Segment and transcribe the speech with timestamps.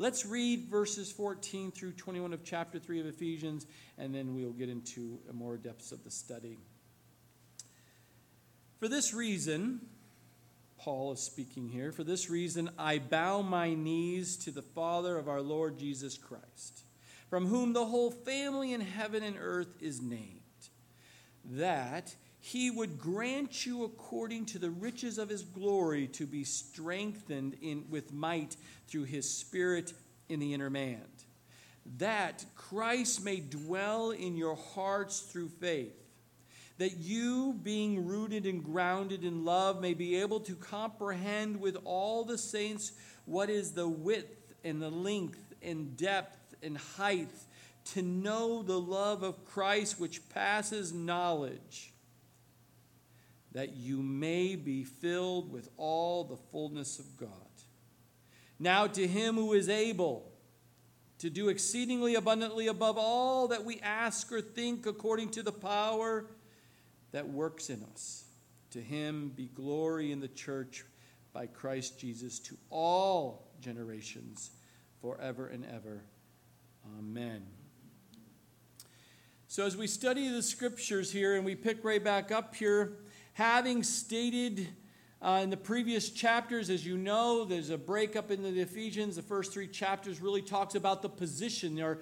[0.00, 3.66] Let's read verses 14 through 21 of chapter 3 of Ephesians,
[3.98, 6.56] and then we'll get into more depths of the study.
[8.78, 9.82] For this reason,
[10.78, 15.28] Paul is speaking here, for this reason, I bow my knees to the Father of
[15.28, 16.80] our Lord Jesus Christ,
[17.28, 20.40] from whom the whole family in heaven and earth is named,
[21.44, 27.56] that he would grant you according to the riches of his glory to be strengthened
[27.60, 28.56] in, with might
[28.88, 29.92] through his spirit
[30.30, 31.02] in the inner man.
[31.98, 35.94] That christ may dwell in your hearts through faith.
[36.78, 42.24] That you being rooted and grounded in love may be able to comprehend with all
[42.24, 42.92] the saints
[43.26, 47.28] what is the width and the length and depth and height
[47.92, 51.92] to know the love of christ which passes knowledge
[53.52, 57.28] that you may be filled with all the fullness of God.
[58.58, 60.30] Now, to him who is able
[61.18, 66.26] to do exceedingly abundantly above all that we ask or think according to the power
[67.12, 68.24] that works in us,
[68.70, 70.84] to him be glory in the church
[71.32, 74.50] by Christ Jesus to all generations
[75.00, 76.04] forever and ever.
[76.98, 77.42] Amen.
[79.46, 82.98] So, as we study the scriptures here and we pick right back up here,
[83.40, 84.68] having stated
[85.22, 89.16] uh, in the previous chapters, as you know, there's a breakup in the Ephesians.
[89.16, 92.00] The first three chapters really talks about the position or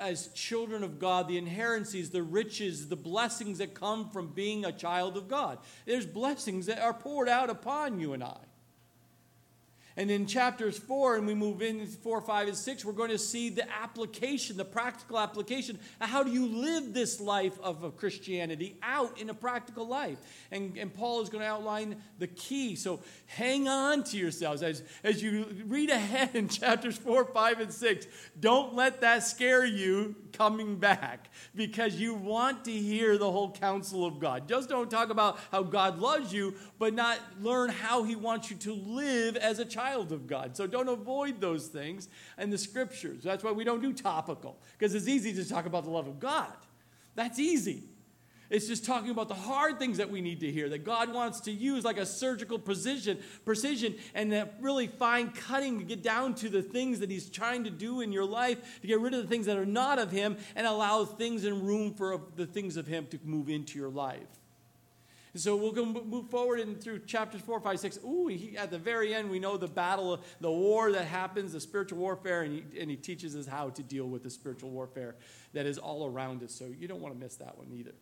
[0.00, 4.72] as children of God, the inheritances, the riches, the blessings that come from being a
[4.72, 5.58] child of God.
[5.86, 8.38] There's blessings that are poured out upon you and I.
[10.00, 13.18] And in chapters four, and we move in four, five, and six, we're going to
[13.18, 15.78] see the application, the practical application.
[16.00, 20.16] How do you live this life of Christianity out in a practical life?
[20.50, 22.76] And, and Paul is going to outline the key.
[22.76, 27.70] So hang on to yourselves as, as you read ahead in chapters four, five, and
[27.70, 28.06] six.
[28.40, 34.06] Don't let that scare you coming back because you want to hear the whole counsel
[34.06, 34.48] of God.
[34.48, 38.56] Just don't talk about how God loves you, but not learn how he wants you
[38.56, 40.56] to live as a child child of God.
[40.56, 42.08] So don't avoid those things
[42.38, 43.22] and the scriptures.
[43.22, 46.20] That's why we don't do topical, because it's easy to talk about the love of
[46.20, 46.54] God.
[47.14, 47.84] That's easy.
[48.48, 51.40] It's just talking about the hard things that we need to hear, that God wants
[51.42, 56.34] to use like a surgical precision, precision and that really fine cutting to get down
[56.36, 59.22] to the things that He's trying to do in your life, to get rid of
[59.22, 62.76] the things that are not of Him and allow things and room for the things
[62.76, 64.39] of Him to move into your life.
[65.36, 67.98] So we'll go move forward and through chapters 4, 5, 6.
[68.04, 71.60] Ooh, he, at the very end, we know the battle, the war that happens, the
[71.60, 75.14] spiritual warfare, and he, and he teaches us how to deal with the spiritual warfare
[75.52, 76.52] that is all around us.
[76.52, 77.94] So you don't want to miss that one either.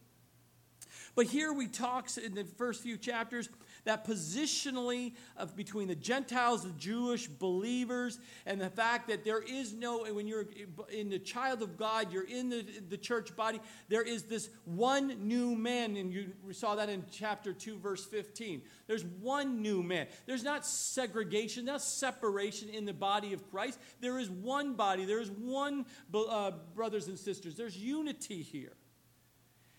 [1.14, 3.48] But here we talk in the first few chapters
[3.88, 9.72] that positionally of between the Gentiles, the Jewish believers, and the fact that there is
[9.72, 10.44] no, when you're
[10.92, 15.26] in the child of God, you're in the, the church body, there is this one
[15.26, 18.60] new man, and you saw that in chapter 2, verse 15.
[18.86, 20.06] There's one new man.
[20.26, 23.78] There's not segregation, not separation in the body of Christ.
[24.02, 27.56] There is one body, there is one, uh, brothers and sisters.
[27.56, 28.74] There's unity here.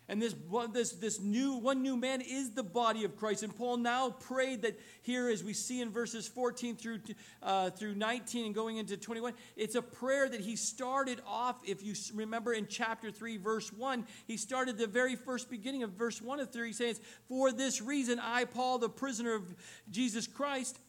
[0.10, 0.34] And this,
[0.74, 3.44] this, this new one new man is the body of Christ.
[3.44, 7.00] And Paul now prayed that here, as we see in verses 14 through,
[7.44, 11.84] uh, through 19 and going into 21, it's a prayer that he started off, if
[11.84, 16.20] you remember in chapter 3, verse 1, he started the very first beginning of verse
[16.20, 16.96] 1 of 3, saying,
[17.28, 19.54] For this reason, I, Paul, the prisoner of
[19.92, 20.80] Jesus Christ,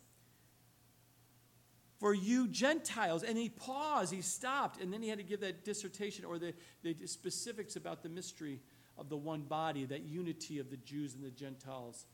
[1.98, 3.22] for you Gentiles.
[3.22, 6.54] And he paused, he stopped, and then he had to give that dissertation or the,
[6.82, 8.60] the specifics about the mystery
[9.00, 12.04] of the one body, that unity of the Jews and the Gentiles,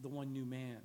[0.00, 0.78] the one new man.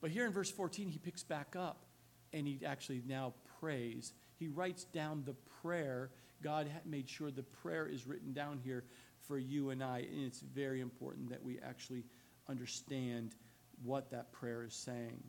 [0.00, 1.86] But here in verse 14, he picks back up
[2.32, 4.12] and he actually now prays.
[4.38, 6.10] He writes down the prayer.
[6.42, 8.84] God made sure the prayer is written down here
[9.22, 12.04] for you and I, and it's very important that we actually
[12.48, 13.34] understand
[13.82, 15.22] what that prayer is saying.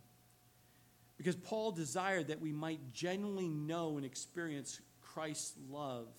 [1.17, 6.09] Because Paul desired that we might genuinely know and experience Christ's love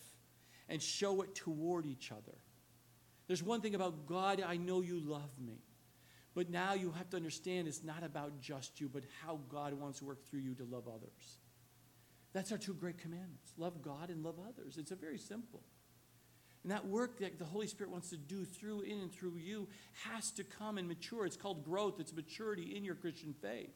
[0.69, 2.37] and show it toward each other.
[3.29, 5.61] There's one thing about God, I know you love me.
[6.35, 9.99] But now you have to understand it's not about just you, but how God wants
[9.99, 11.39] to work through you to love others.
[12.33, 14.79] That's our two great commandments love God and love others.
[14.79, 15.63] It's a very simple.
[16.63, 19.69] And that work that the Holy Spirit wants to do through, in, and through you
[20.05, 21.25] has to come and mature.
[21.25, 23.75] It's called growth, it's maturity in your Christian faith.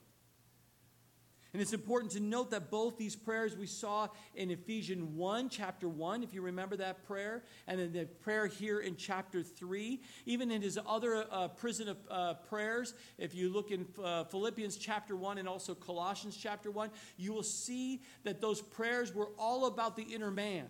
[1.52, 5.86] And it's important to note that both these prayers we saw in Ephesians 1, chapter
[5.86, 10.50] 1, if you remember that prayer, and then the prayer here in chapter 3, even
[10.50, 15.14] in his other uh, prison of uh, prayers, if you look in uh, Philippians chapter
[15.14, 16.88] 1 and also Colossians chapter 1,
[17.18, 20.66] you will see that those prayers were all about the inner man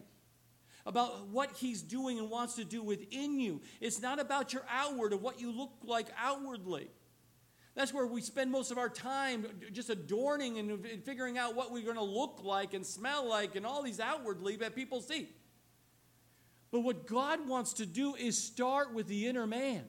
[0.85, 3.61] about what he's doing and wants to do within you.
[3.81, 6.91] It's not about your outward of what you look like outwardly.
[7.75, 11.85] That's where we spend most of our time just adorning and figuring out what we're
[11.85, 15.29] going to look like and smell like and all these outwardly that people see.
[16.71, 19.85] But what God wants to do is start with the inner man.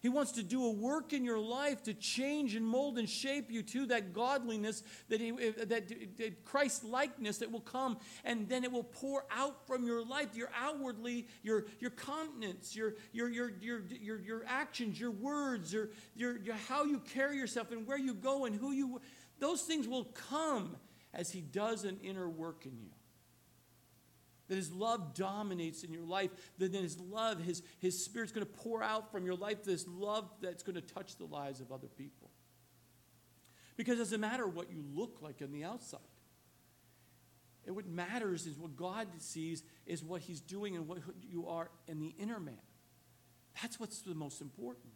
[0.00, 3.50] He wants to do a work in your life to change and mold and shape
[3.50, 8.48] you to that godliness, that, he, eh, that, that Christ likeness that will come, and
[8.48, 13.28] then it will pour out from your life, your outwardly, your, your countenance, your, your,
[13.28, 17.86] your, your, your, your actions, your words, your, your, your, how you carry yourself, and
[17.86, 19.00] where you go, and who you.
[19.38, 20.76] Those things will come
[21.12, 22.90] as He does an inner work in you
[24.50, 28.44] that his love dominates in your life, that then his love, his, his spirit's going
[28.44, 31.70] to pour out from your life, this love that's going to touch the lives of
[31.70, 32.30] other people.
[33.76, 36.00] Because it doesn't matter what you look like on the outside.
[37.64, 41.70] And what matters is what God sees is what he's doing and what you are
[41.86, 42.58] in the inner man.
[43.62, 44.92] That's what's the most important.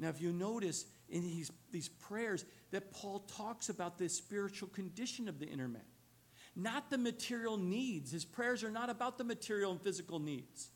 [0.00, 5.28] Now, if you notice in these, these prayers that Paul talks about the spiritual condition
[5.28, 5.82] of the inner man
[6.58, 8.10] not the material needs.
[8.10, 10.70] His prayers are not about the material and physical needs.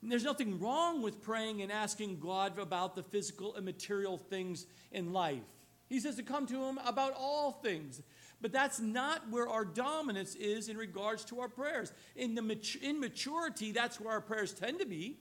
[0.00, 4.66] And there's nothing wrong with praying and asking God about the physical and material things
[4.92, 5.42] in life.
[5.88, 8.00] He says to come to Him about all things.
[8.40, 11.92] But that's not where our dominance is in regards to our prayers.
[12.14, 12.42] In the
[12.82, 15.18] immaturity, that's where our prayers tend to be.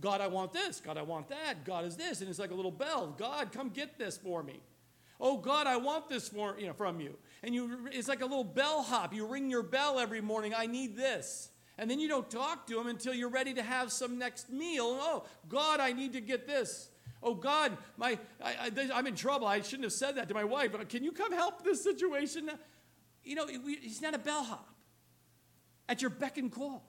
[0.00, 0.80] God, I want this.
[0.80, 1.64] God, I want that.
[1.64, 2.20] God is this.
[2.20, 3.14] And it's like a little bell.
[3.18, 4.60] God, come get this for me.
[5.20, 7.16] Oh God, I want this for, you know, from you.
[7.42, 9.14] And you, it's like a little bellhop.
[9.14, 10.52] You ring your bell every morning.
[10.54, 11.48] I need this.
[11.78, 14.98] And then you don't talk to him until you're ready to have some next meal.
[15.00, 16.90] Oh, God, I need to get this.
[17.22, 19.46] Oh, God, my, I, am in trouble.
[19.46, 20.72] I shouldn't have said that to my wife.
[20.88, 22.50] Can you come help this situation?
[23.24, 24.68] You know, he's not a bellhop
[25.88, 26.84] at your beck and call.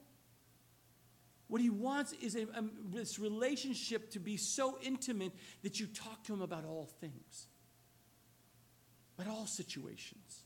[1.48, 5.34] What he wants is a, a, this relationship to be so intimate
[5.64, 7.48] that you talk to him about all things
[9.24, 10.41] but all situations.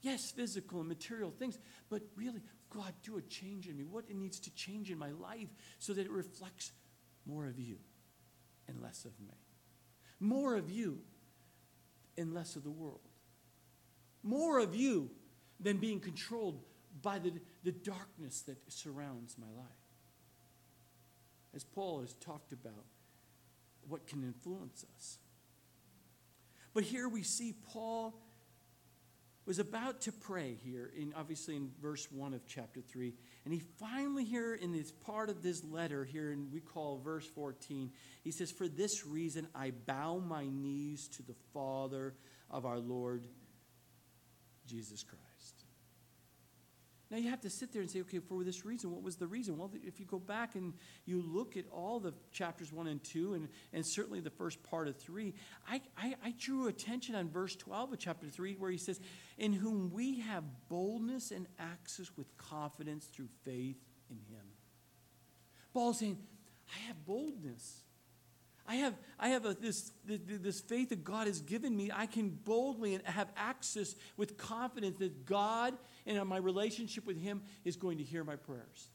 [0.00, 1.58] Yes, physical and material things,
[1.90, 2.40] but really,
[2.70, 3.84] God, do a change in me.
[3.84, 5.48] What it needs to change in my life
[5.78, 6.72] so that it reflects
[7.26, 7.78] more of you
[8.68, 9.34] and less of me.
[10.20, 11.00] More of you
[12.16, 13.00] and less of the world.
[14.22, 15.10] More of you
[15.60, 16.62] than being controlled
[17.02, 17.32] by the,
[17.64, 19.66] the darkness that surrounds my life.
[21.54, 22.84] As Paul has talked about,
[23.88, 25.18] what can influence us.
[26.74, 28.14] But here we see Paul
[29.48, 33.14] was about to pray here, in obviously in verse 1 of chapter 3.
[33.46, 37.26] And he finally, here in this part of this letter, here in we call verse
[37.26, 37.90] 14,
[38.22, 42.14] he says, For this reason I bow my knees to the Father
[42.50, 43.26] of our Lord
[44.66, 45.27] Jesus Christ.
[47.10, 49.26] Now you have to sit there and say, okay, for this reason, what was the
[49.26, 49.56] reason?
[49.56, 50.74] Well, if you go back and
[51.06, 54.88] you look at all the chapters one and two, and, and certainly the first part
[54.88, 55.34] of three,
[55.66, 59.00] I, I, I drew attention on verse 12 of chapter three, where he says,
[59.38, 63.78] In whom we have boldness and access with confidence through faith
[64.10, 64.44] in him.
[65.72, 66.18] Paul's saying,
[66.74, 67.84] I have boldness.
[68.68, 71.90] I have, I have a, this, this faith that God has given me.
[71.92, 75.74] I can boldly and have access with confidence that God
[76.06, 78.90] and my relationship with Him is going to hear my prayers.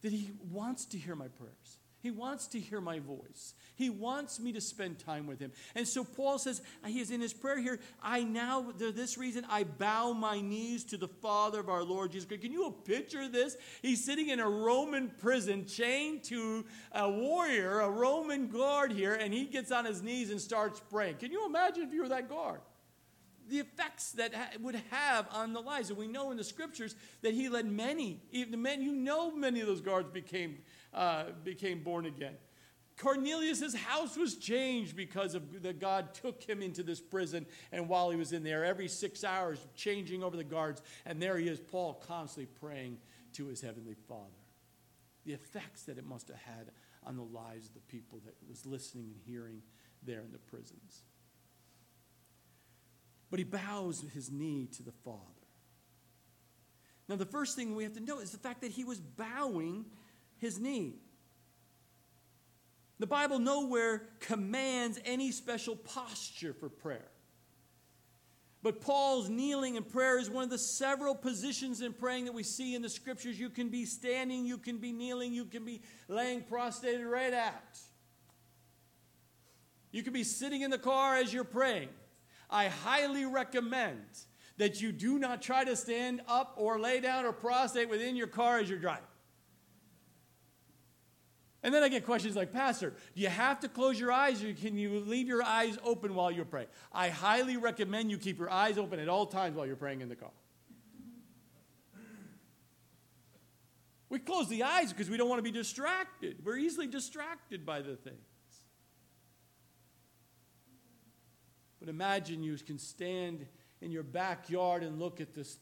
[0.00, 1.78] That He wants to hear my prayers.
[2.02, 3.54] He wants to hear my voice.
[3.76, 5.52] He wants me to spend time with him.
[5.76, 9.46] And so Paul says, he is in his prayer here, I now, for this reason,
[9.48, 12.42] I bow my knees to the Father of our Lord Jesus Christ.
[12.42, 13.56] Can you picture this?
[13.82, 19.32] He's sitting in a Roman prison, chained to a warrior, a Roman guard here, and
[19.32, 21.18] he gets on his knees and starts praying.
[21.18, 22.60] Can you imagine if you were that guard?
[23.48, 25.90] the effects that ha- would have on the lives.
[25.90, 29.30] And we know in the scriptures that he led many, even the men, you know,
[29.30, 30.58] many of those guards became
[30.92, 32.34] uh, became born again.
[32.98, 38.10] Cornelius' house was changed because of that God took him into this prison, and while
[38.10, 41.58] he was in there, every six hours, changing over the guards, and there he is,
[41.58, 42.98] Paul constantly praying
[43.34, 44.28] to his heavenly Father.
[45.24, 46.70] The effects that it must have had
[47.04, 49.62] on the lives of the people that was listening and hearing
[50.02, 51.02] there in the prisons.
[53.30, 55.18] But he bows his knee to the Father.
[57.08, 59.86] Now, the first thing we have to know is the fact that he was bowing
[60.42, 60.96] his knee.
[62.98, 67.08] The Bible nowhere commands any special posture for prayer.
[68.60, 72.42] But Paul's kneeling in prayer is one of the several positions in praying that we
[72.42, 73.38] see in the scriptures.
[73.38, 77.78] You can be standing, you can be kneeling, you can be laying prostrated right out.
[79.92, 81.88] You can be sitting in the car as you're praying.
[82.50, 84.04] I highly recommend
[84.58, 88.26] that you do not try to stand up or lay down or prostrate within your
[88.26, 89.04] car as you're driving.
[91.62, 94.52] And then I get questions like, Pastor, do you have to close your eyes or
[94.52, 96.66] can you leave your eyes open while you're praying?
[96.92, 100.08] I highly recommend you keep your eyes open at all times while you're praying in
[100.08, 100.32] the car.
[104.08, 106.44] We close the eyes because we don't want to be distracted.
[106.44, 108.18] We're easily distracted by the things.
[111.80, 113.46] But imagine you can stand
[113.80, 115.56] in your backyard and look at this.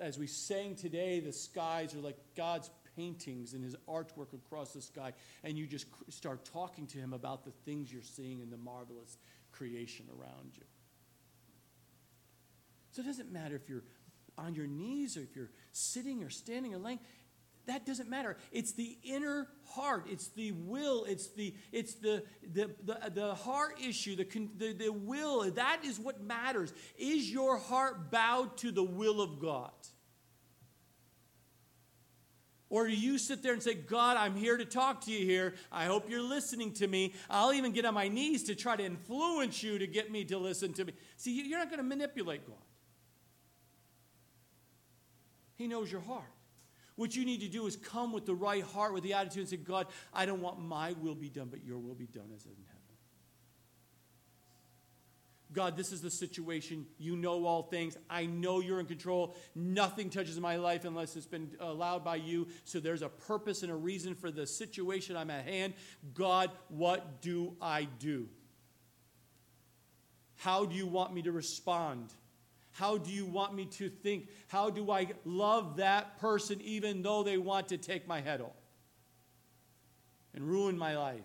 [0.00, 4.82] As we sang today, the skies are like God's paintings and his artwork across the
[4.82, 5.12] sky,
[5.44, 9.18] and you just start talking to him about the things you're seeing in the marvelous
[9.52, 10.64] creation around you.
[12.90, 13.84] So it doesn't matter if you're
[14.38, 17.00] on your knees or if you're sitting or standing or laying.
[17.66, 18.36] That doesn't matter.
[18.52, 20.06] It's the inner heart.
[20.08, 21.04] It's the will.
[21.04, 22.22] It's the it's the
[22.54, 24.14] the the, the heart issue.
[24.14, 24.24] The,
[24.56, 25.50] the the will.
[25.50, 26.72] That is what matters.
[26.96, 29.72] Is your heart bowed to the will of God?
[32.68, 35.54] Or do you sit there and say, God, I'm here to talk to you here.
[35.70, 37.14] I hope you're listening to me.
[37.30, 40.38] I'll even get on my knees to try to influence you to get me to
[40.38, 40.92] listen to me.
[41.16, 42.56] See, you're not going to manipulate God.
[45.54, 46.24] He knows your heart.
[46.96, 49.48] What you need to do is come with the right heart, with the attitude, and
[49.48, 52.44] say, God, I don't want my will be done, but your will be done as
[52.46, 52.75] in heaven.
[55.52, 56.86] God, this is the situation.
[56.98, 57.96] You know all things.
[58.10, 59.36] I know you're in control.
[59.54, 62.48] Nothing touches my life unless it's been allowed by you.
[62.64, 65.74] So there's a purpose and a reason for the situation I'm at hand.
[66.14, 68.28] God, what do I do?
[70.36, 72.12] How do you want me to respond?
[72.72, 74.28] How do you want me to think?
[74.48, 78.50] How do I love that person even though they want to take my head off
[80.34, 81.24] and ruin my life?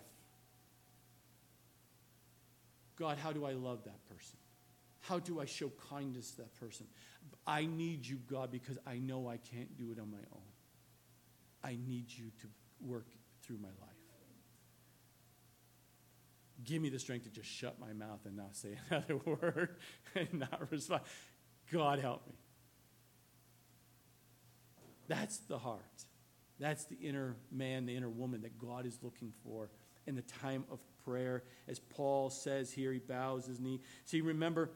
[2.96, 4.01] God, how do I love that?
[5.02, 6.88] How do I show kindness to that person?
[7.46, 10.42] I need you, God, because I know I can't do it on my own.
[11.64, 12.48] I need you to
[12.80, 13.08] work
[13.42, 13.90] through my life.
[16.64, 19.78] Give me the strength to just shut my mouth and not say another word
[20.16, 21.02] and not respond.
[21.72, 22.34] God, help me.
[25.08, 26.06] That's the heart.
[26.60, 29.72] That's the inner man, the inner woman that God is looking for
[30.06, 31.44] in the time of prayer.
[31.68, 33.82] As Paul says here, he bows his knee.
[34.06, 34.70] See, remember,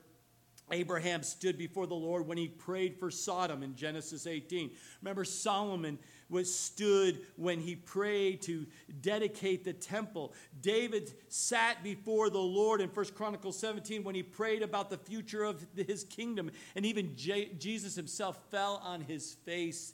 [0.71, 4.71] Abraham stood before the Lord when he prayed for Sodom in Genesis 18.
[5.01, 8.65] Remember, Solomon was stood when he prayed to
[9.01, 10.33] dedicate the temple.
[10.61, 15.43] David sat before the Lord in 1 Chronicles 17 when he prayed about the future
[15.43, 16.49] of his kingdom.
[16.75, 19.93] And even J- Jesus himself fell on his face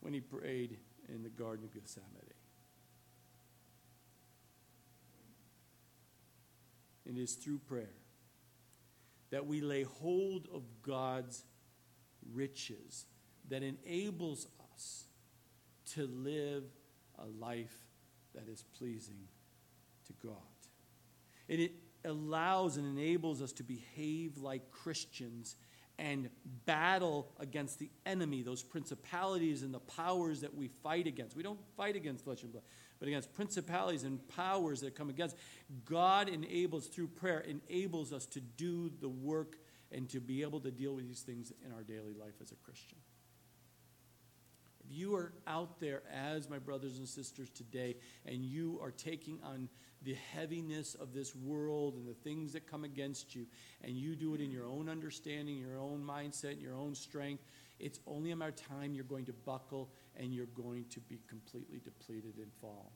[0.00, 0.78] when he prayed
[1.10, 2.06] in the Garden of Gethsemane.
[7.04, 7.90] It is through prayer
[9.30, 11.44] that we lay hold of God's
[12.32, 13.06] riches
[13.48, 15.04] that enables us
[15.94, 16.64] to live
[17.18, 17.76] a life
[18.34, 19.28] that is pleasing
[20.06, 20.36] to God.
[21.48, 21.72] And it
[22.04, 25.56] allows and enables us to behave like Christians
[25.98, 26.28] and
[26.66, 31.36] battle against the enemy, those principalities and the powers that we fight against.
[31.36, 32.64] We don't fight against flesh and blood
[32.98, 35.36] but against principalities and powers that come against.
[35.84, 39.56] God enables, through prayer, enables us to do the work
[39.92, 42.56] and to be able to deal with these things in our daily life as a
[42.56, 42.98] Christian.
[44.84, 49.38] If you are out there as my brothers and sisters today and you are taking
[49.42, 49.68] on
[50.02, 53.46] the heaviness of this world and the things that come against you,
[53.82, 57.42] and you do it in your own understanding, your own mindset, your own strength,
[57.80, 61.18] it's only a matter of time you're going to buckle and you're going to be
[61.28, 62.92] completely depleted and fall.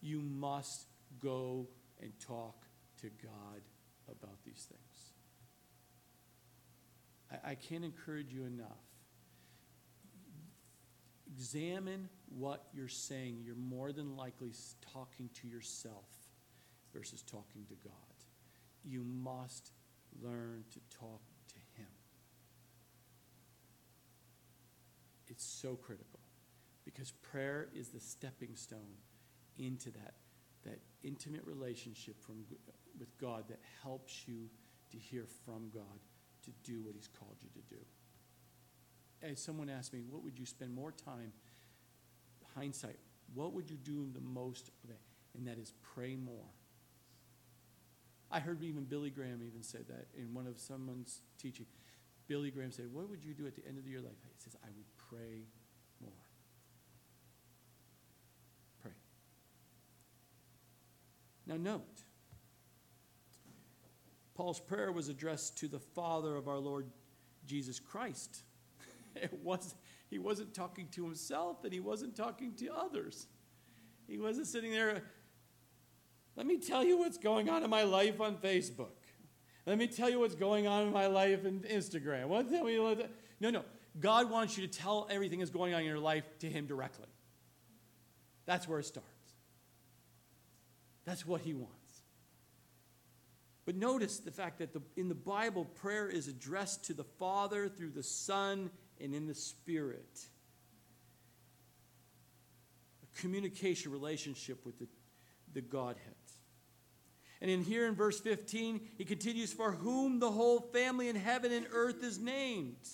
[0.00, 0.86] You must
[1.20, 1.68] go
[2.00, 2.64] and talk
[3.00, 3.62] to God
[4.08, 5.12] about these things.
[7.30, 8.68] I, I can't encourage you enough.
[11.36, 13.42] Examine what you're saying.
[13.44, 14.52] You're more than likely
[14.92, 16.08] talking to yourself
[16.92, 17.92] versus talking to God.
[18.84, 19.72] You must
[20.22, 21.22] learn to talk
[25.28, 26.20] It's so critical
[26.84, 28.98] because prayer is the stepping stone
[29.58, 30.14] into that,
[30.64, 32.44] that intimate relationship from,
[32.98, 34.48] with God that helps you
[34.90, 36.00] to hear from God
[36.44, 37.80] to do what He's called you to do.
[39.22, 41.32] As someone asked me, what would you spend more time,
[42.54, 42.98] hindsight,
[43.32, 44.70] what would you do the most?
[44.84, 44.98] Okay,
[45.36, 46.44] and that is pray more.
[48.30, 51.66] I heard even Billy Graham even say that in one of someone's teaching.
[52.26, 54.12] Billy Graham said, What would you do at the end of your life?
[54.22, 55.46] He says, I would pray
[56.00, 56.12] more.
[58.82, 58.92] Pray.
[61.46, 62.02] Now, note,
[64.34, 66.86] Paul's prayer was addressed to the Father of our Lord
[67.46, 68.42] Jesus Christ.
[69.16, 69.76] It was,
[70.10, 73.28] he wasn't talking to himself and he wasn't talking to others.
[74.08, 75.04] He wasn't sitting there,
[76.34, 78.90] let me tell you what's going on in my life on Facebook.
[79.66, 82.26] Let me tell you what's going on in my life in Instagram.
[82.26, 83.64] What tell me what no, no.
[84.00, 87.06] God wants you to tell everything that's going on in your life to Him directly.
[88.46, 89.08] That's where it starts.
[91.04, 91.74] That's what He wants.
[93.64, 97.68] But notice the fact that the, in the Bible, prayer is addressed to the Father
[97.68, 100.20] through the Son and in the Spirit.
[103.02, 104.88] A communication relationship with the,
[105.54, 106.13] the Godhead.
[107.44, 111.52] And in here in verse 15, he continues, For whom the whole family in heaven
[111.52, 112.88] and earth is named.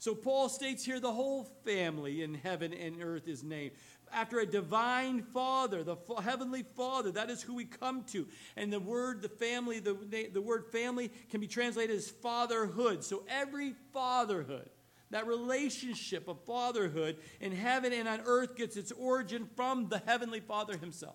[0.00, 3.70] So Paul states here the whole family in heaven and earth is named.
[4.12, 8.26] After a divine father, the heavenly father, that is who we come to.
[8.56, 9.94] And the word, the family, the,
[10.32, 13.04] the word family can be translated as fatherhood.
[13.04, 14.70] So every fatherhood,
[15.10, 20.40] that relationship of fatherhood in heaven and on earth gets its origin from the heavenly
[20.40, 21.14] father himself.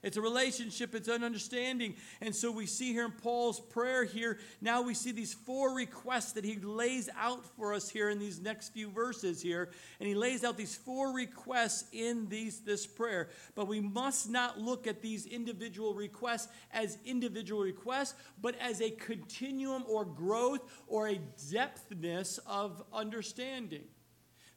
[0.00, 1.96] It's a relationship, it's an understanding.
[2.20, 6.32] And so we see here in Paul's prayer here, now we see these four requests
[6.32, 9.70] that he lays out for us here in these next few verses here.
[9.98, 13.30] And he lays out these four requests in these, this prayer.
[13.56, 18.90] But we must not look at these individual requests as individual requests, but as a
[18.90, 23.82] continuum or growth or a depthness of understanding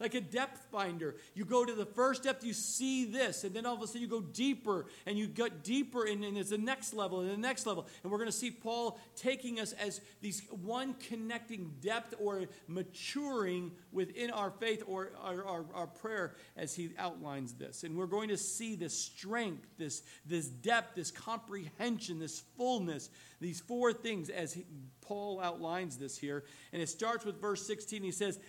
[0.01, 1.15] like a depth finder.
[1.33, 4.01] You go to the first depth, you see this, and then all of a sudden
[4.01, 7.37] you go deeper, and you get deeper, and, and it's the next level, and the
[7.37, 7.87] next level.
[8.03, 13.71] And we're going to see Paul taking us as these one connecting depth or maturing
[13.91, 17.83] within our faith or our, our, our prayer as he outlines this.
[17.83, 23.59] And we're going to see this strength, this, this depth, this comprehension, this fullness, these
[23.59, 24.65] four things as he,
[25.01, 26.43] Paul outlines this here.
[26.73, 28.03] And it starts with verse 16.
[28.03, 28.39] He says,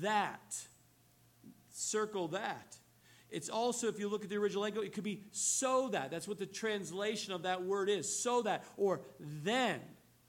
[0.00, 0.66] That
[1.72, 2.76] circle that.
[3.30, 6.10] It's also, if you look at the original language, it could be so that.
[6.10, 8.22] That's what the translation of that word is.
[8.22, 9.80] So that, or then,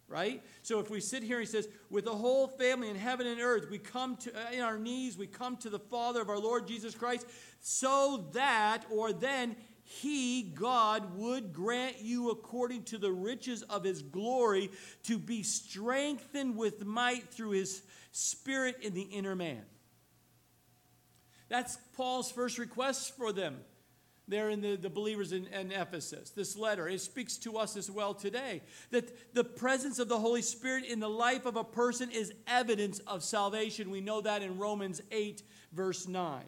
[0.07, 0.41] right?
[0.61, 3.41] So if we sit here and he says, with the whole family in heaven and
[3.41, 6.39] earth, we come to, uh, in our knees, we come to the Father of our
[6.39, 7.27] Lord Jesus Christ,
[7.59, 14.01] so that, or then, he, God, would grant you according to the riches of his
[14.01, 14.71] glory
[15.03, 19.63] to be strengthened with might through his spirit in the inner man.
[21.53, 23.57] That's Paul's first request for them
[24.27, 26.31] there in the, the believers in, in, Ephesus.
[26.31, 28.63] This letter, it speaks to us as well today.
[28.89, 32.97] That the presence of the Holy Spirit in the life of a person is evidence
[33.05, 33.91] of salvation.
[33.91, 36.41] We know that in Romans 8, verse 9.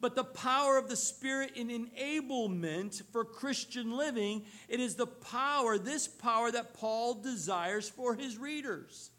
[0.00, 5.76] But the power of the Spirit in enablement for Christian living, it is the power,
[5.76, 9.10] this power that Paul desires for his readers.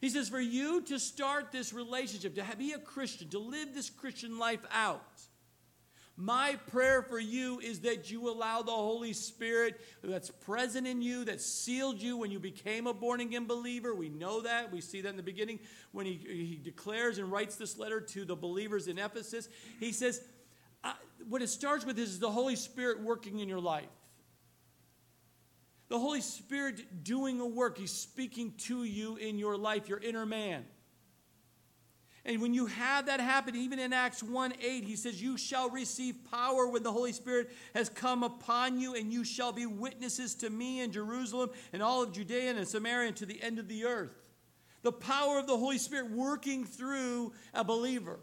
[0.00, 3.90] He says, for you to start this relationship, to be a Christian, to live this
[3.90, 5.02] Christian life out,
[6.18, 11.26] my prayer for you is that you allow the Holy Spirit that's present in you,
[11.26, 13.94] that sealed you when you became a born again believer.
[13.94, 14.72] We know that.
[14.72, 15.60] We see that in the beginning
[15.92, 19.50] when he, he declares and writes this letter to the believers in Ephesus.
[19.78, 20.22] He says,
[21.28, 23.84] what it starts with is the Holy Spirit working in your life.
[25.88, 27.78] The Holy Spirit doing a work.
[27.78, 30.64] He's speaking to you in your life, your inner man.
[32.26, 35.70] And when you have that happen, even in Acts 1 8, he says, You shall
[35.70, 40.34] receive power when the Holy Spirit has come upon you, and you shall be witnesses
[40.36, 43.68] to me in Jerusalem and all of Judea and Samaria and to the end of
[43.68, 44.12] the earth.
[44.82, 48.18] The power of the Holy Spirit working through a believer.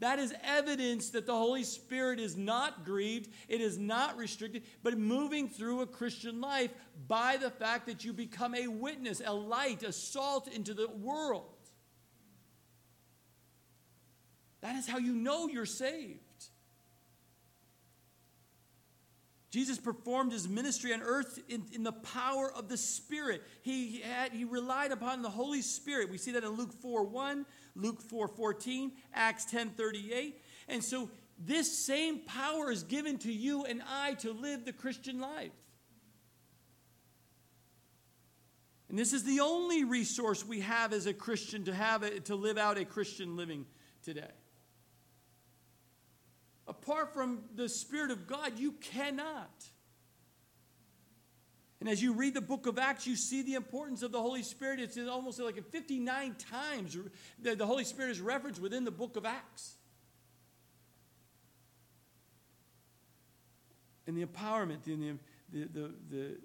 [0.00, 4.96] That is evidence that the Holy Spirit is not grieved, it is not restricted, but
[4.96, 6.70] moving through a Christian life
[7.06, 11.44] by the fact that you become a witness, a light, a salt into the world.
[14.62, 16.20] That is how you know you're saved.
[19.50, 23.42] Jesus performed his ministry on earth in, in the power of the Spirit.
[23.62, 26.08] He, had, he relied upon the Holy Spirit.
[26.08, 27.44] We see that in Luke 4 1,
[27.80, 30.40] Luke 4 14, Acts 10 38.
[30.68, 35.20] And so this same power is given to you and I to live the Christian
[35.20, 35.52] life.
[38.88, 42.34] And this is the only resource we have as a Christian to have it, to
[42.34, 43.64] live out a Christian living
[44.02, 44.32] today.
[46.66, 49.50] apart from the Spirit of God, you cannot.
[51.80, 54.42] And as you read the book of Acts, you see the importance of the Holy
[54.42, 54.80] Spirit.
[54.80, 56.96] It's almost like 59 times
[57.42, 59.76] the Holy Spirit is referenced within the book of Acts.
[64.06, 65.16] And the empowerment, the,
[65.52, 66.38] the, the,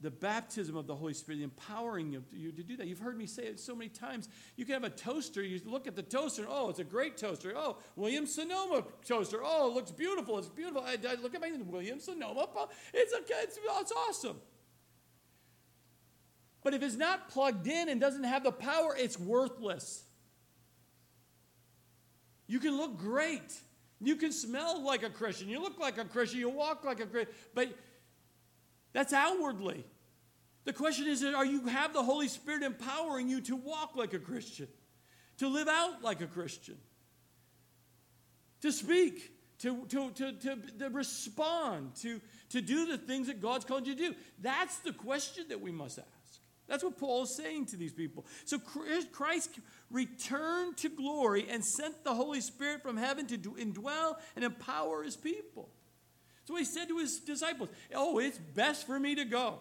[0.00, 2.86] the, baptism of the Holy Spirit, the empowering of you to do that.
[2.86, 4.28] You've heard me say it so many times.
[4.56, 5.42] You can have a toaster.
[5.42, 6.46] You look at the toaster.
[6.48, 7.52] Oh, it's a great toaster.
[7.56, 9.40] Oh, Williams Sonoma toaster.
[9.42, 10.38] Oh, it looks beautiful.
[10.38, 10.82] It's beautiful.
[10.82, 12.46] I, I look at my Williams Sonoma.
[12.94, 14.36] It's, a, it's, it's awesome.
[16.62, 20.04] But if it's not plugged in and doesn't have the power, it's worthless.
[22.46, 23.52] You can look great.
[24.00, 25.48] You can smell like a Christian.
[25.48, 26.40] You look like a Christian.
[26.40, 27.34] You walk like a Christian.
[27.54, 27.76] But
[28.92, 29.84] that's outwardly.
[30.64, 34.18] The question is are you have the Holy Spirit empowering you to walk like a
[34.18, 34.68] Christian,
[35.38, 36.76] to live out like a Christian,
[38.60, 40.32] to speak, to, to, to,
[40.78, 42.20] to, respond, to,
[42.50, 44.14] to do the things that God's called you to do?
[44.40, 46.08] That's the question that we must ask.
[46.68, 48.24] That's what Paul is saying to these people.
[48.44, 49.58] So Christ
[49.90, 55.16] returned to glory and sent the Holy Spirit from heaven to indwell and empower his
[55.16, 55.68] people.
[56.44, 59.60] So he said to his disciples, Oh, it's best for me to go.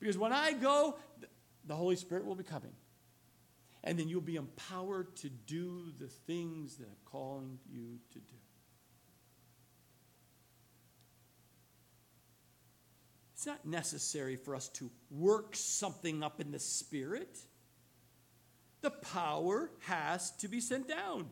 [0.00, 0.96] Because when I go,
[1.64, 2.72] the Holy Spirit will be coming.
[3.84, 8.41] And then you'll be empowered to do the things that I'm calling you to do.
[13.42, 17.40] It's not necessary for us to work something up in the Spirit.
[18.82, 21.26] The power has to be sent down.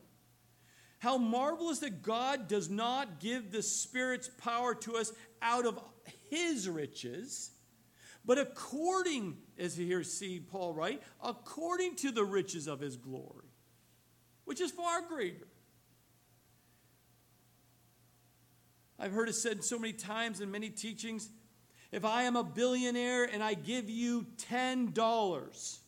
[0.98, 5.78] How marvelous that God does not give the Spirit's power to us out of
[6.28, 7.52] His riches,
[8.24, 13.52] but according, as here see Paul write, according to the riches of His glory,
[14.46, 15.46] which is far greater.
[18.98, 21.30] I've heard it said so many times in many teachings
[21.92, 25.78] if I am a billionaire and I give you $10,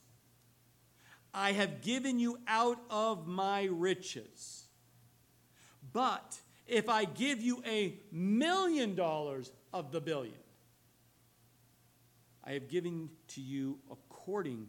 [1.33, 4.65] I have given you out of my riches.
[5.93, 10.35] But if I give you a million dollars of the billion,
[12.45, 14.67] I have given to you according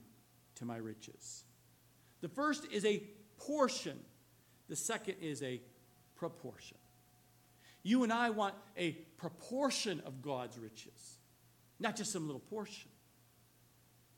[0.56, 1.46] to my riches.
[2.22, 3.04] The first is a
[3.38, 3.98] portion,
[4.70, 5.62] the second is a
[6.16, 6.78] proportion.
[7.82, 11.18] You and I want a proportion of God's riches
[11.84, 12.90] not just some little portion.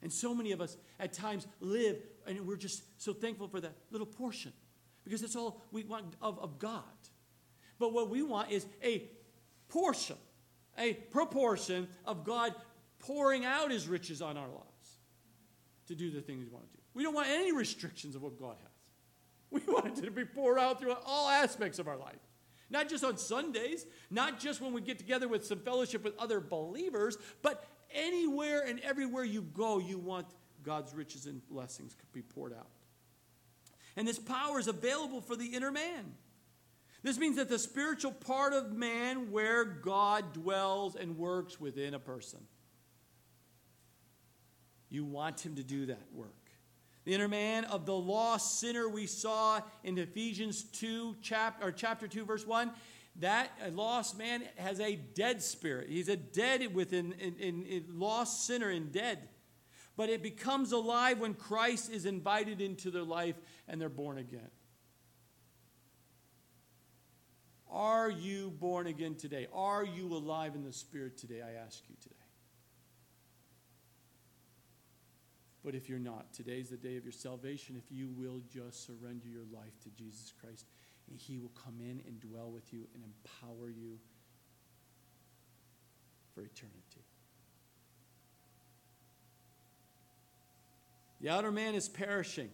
[0.01, 1.97] And so many of us at times live,
[2.27, 4.53] and we're just so thankful for that little portion
[5.03, 6.83] because that's all we want of, of God.
[7.79, 9.09] But what we want is a
[9.67, 10.15] portion,
[10.77, 12.53] a proportion of God
[12.99, 14.97] pouring out his riches on our lives
[15.87, 16.83] to do the things we want to do.
[16.93, 18.71] We don't want any restrictions of what God has.
[19.49, 22.15] We want it to be poured out through all aspects of our life.
[22.69, 26.39] Not just on Sundays, not just when we get together with some fellowship with other
[26.39, 30.27] believers, but anywhere and everywhere you go, you want
[30.63, 32.67] God's riches and blessings to be poured out.
[33.95, 36.13] And this power is available for the inner man.
[37.03, 41.99] This means that the spiritual part of man where God dwells and works within a
[41.99, 42.39] person.
[44.89, 46.44] You want him to do that work.
[47.05, 52.07] The inner man of the lost sinner we saw in Ephesians 2, chapter, or chapter
[52.07, 52.71] 2, verse 1.
[53.19, 55.87] That a lost man has a dead spirit.
[55.87, 59.29] He's a dead within in, in, in lost sinner and dead.
[59.95, 63.35] But it becomes alive when Christ is invited into their life
[63.67, 64.49] and they're born again.
[67.69, 69.47] Are you born again today?
[69.53, 71.41] Are you alive in the Spirit today?
[71.41, 72.24] I ask you today.
[75.65, 77.75] But if you're not, today's the day of your salvation.
[77.75, 80.67] If you will just surrender your life to Jesus Christ,
[81.09, 83.97] and He will come in and dwell with you and empower you
[86.35, 87.03] for eternity.
[91.19, 92.51] The outer man is perishing.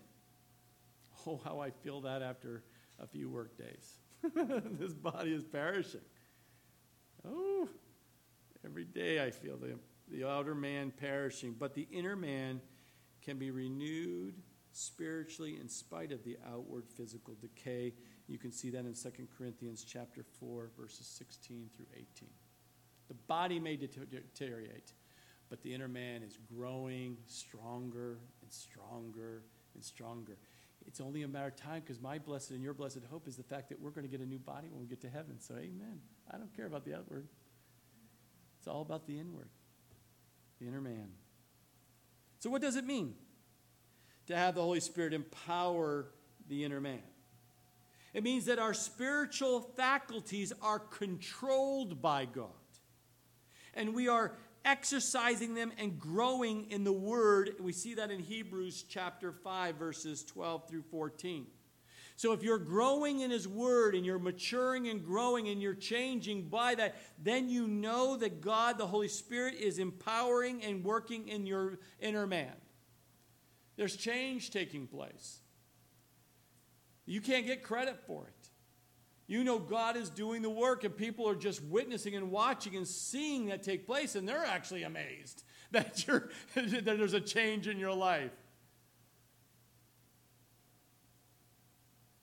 [1.27, 2.63] Oh, how I feel that after
[2.99, 3.99] a few work days.
[4.79, 6.01] this body is perishing.
[7.27, 7.67] Oh,
[8.65, 12.61] every day I feel the, the outer man perishing, but the inner man
[13.21, 14.35] can be renewed
[14.71, 17.93] spiritually in spite of the outward physical decay.
[18.27, 22.29] You can see that in 2 Corinthians chapter 4 verses 16 through 18.
[23.07, 24.93] The body may deteriorate,
[25.49, 29.43] but the inner man is growing stronger and stronger
[29.75, 30.37] and stronger.
[30.87, 33.43] It's only a matter of time because my blessed and your blessed hope is the
[33.43, 35.39] fact that we're going to get a new body when we get to heaven.
[35.39, 35.99] So, amen.
[36.33, 37.27] I don't care about the outward.
[38.57, 39.49] It's all about the inward,
[40.59, 41.09] the inner man.
[42.41, 43.13] So, what does it mean
[44.25, 46.07] to have the Holy Spirit empower
[46.49, 47.03] the inner man?
[48.15, 52.47] It means that our spiritual faculties are controlled by God.
[53.75, 54.33] And we are
[54.65, 57.51] exercising them and growing in the Word.
[57.59, 61.45] We see that in Hebrews chapter 5, verses 12 through 14.
[62.21, 66.49] So if you're growing in His Word and you're maturing and growing and you're changing
[66.49, 71.47] by that, then you know that God, the Holy Spirit, is empowering and working in
[71.47, 72.53] your inner man.
[73.75, 75.39] There's change taking place.
[77.07, 78.49] You can't get credit for it.
[79.25, 82.87] You know God is doing the work, and people are just witnessing and watching and
[82.87, 85.95] seeing that take place, and they're actually amazed that,
[86.53, 88.29] that there's a change in your life.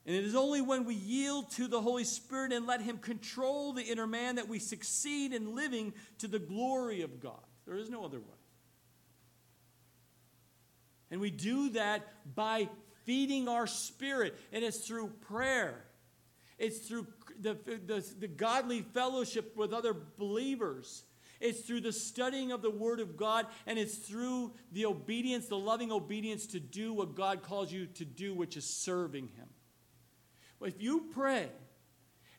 [0.09, 3.73] And it is only when we yield to the Holy Spirit and let Him control
[3.73, 7.43] the inner man that we succeed in living to the glory of God.
[7.67, 8.25] There is no other way.
[11.11, 12.69] And we do that by
[13.05, 15.85] feeding our spirit, and it's through prayer.
[16.57, 17.05] It's through
[17.39, 21.03] the, the, the, godly fellowship with other believers.
[21.39, 25.59] It's through the studying of the Word of God, and it's through the obedience, the
[25.59, 29.49] loving obedience to do what God calls you to do, which is serving Him.
[30.61, 31.49] If you pray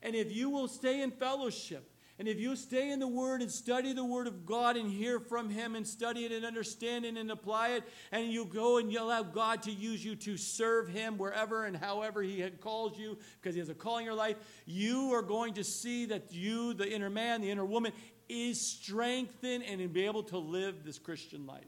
[0.03, 1.87] and if you will stay in fellowship,
[2.21, 5.19] and if you stay in the Word and study the Word of God and hear
[5.19, 8.93] from Him and study it and understand it and apply it, and you go and
[8.93, 13.17] you allow God to use you to serve Him wherever and however He calls you,
[13.41, 16.75] because He has a calling in your life, you are going to see that you,
[16.75, 17.91] the inner man, the inner woman,
[18.29, 21.65] is strengthened and be able to live this Christian life.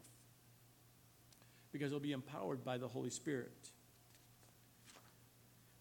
[1.72, 3.70] Because it'll be empowered by the Holy Spirit.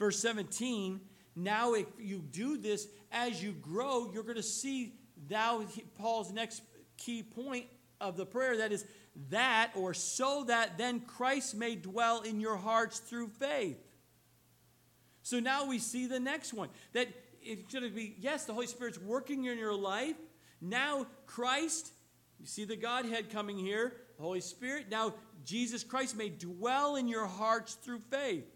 [0.01, 0.99] Verse 17
[1.35, 4.93] now, if you do this as you grow, you're going to see
[5.29, 5.63] now
[5.97, 6.61] Paul's next
[6.97, 7.67] key point
[8.01, 8.85] of the prayer that is,
[9.29, 13.79] that or so that then Christ may dwell in your hearts through faith.
[15.23, 17.07] So now we see the next one that
[17.41, 20.15] it's going to be yes, the Holy Spirit's working in your life.
[20.59, 21.91] Now, Christ,
[22.39, 24.87] you see the Godhead coming here, the Holy Spirit.
[24.91, 25.13] Now,
[25.45, 28.50] Jesus Christ may dwell in your hearts through faith.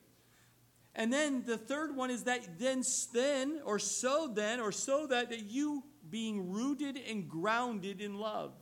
[0.95, 2.81] And then the third one is that then,
[3.13, 8.53] then, or so then, or so that, that you being rooted and grounded in love.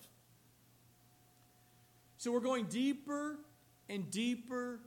[2.17, 3.37] So we're going deeper
[3.89, 4.79] and deeper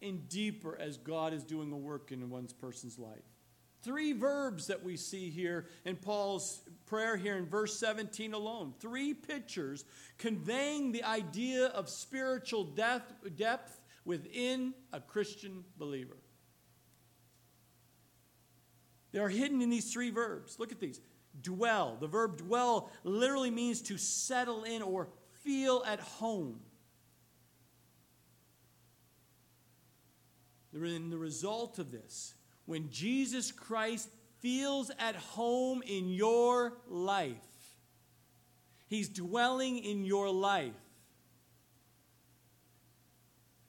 [0.00, 3.18] and deeper as God is doing a work in one's person's life.
[3.82, 8.72] Three verbs that we see here in Paul's prayer here in verse 17 alone.
[8.80, 9.84] Three pictures
[10.16, 16.16] conveying the idea of spiritual depth, depth within a Christian believer.
[19.14, 20.58] They are hidden in these three verbs.
[20.58, 21.00] Look at these.
[21.40, 21.96] Dwell.
[22.00, 25.06] The verb dwell literally means to settle in or
[25.44, 26.58] feel at home.
[30.74, 32.34] In the result of this,
[32.66, 34.08] when Jesus Christ
[34.40, 37.36] feels at home in your life,
[38.88, 40.72] He's dwelling in your life.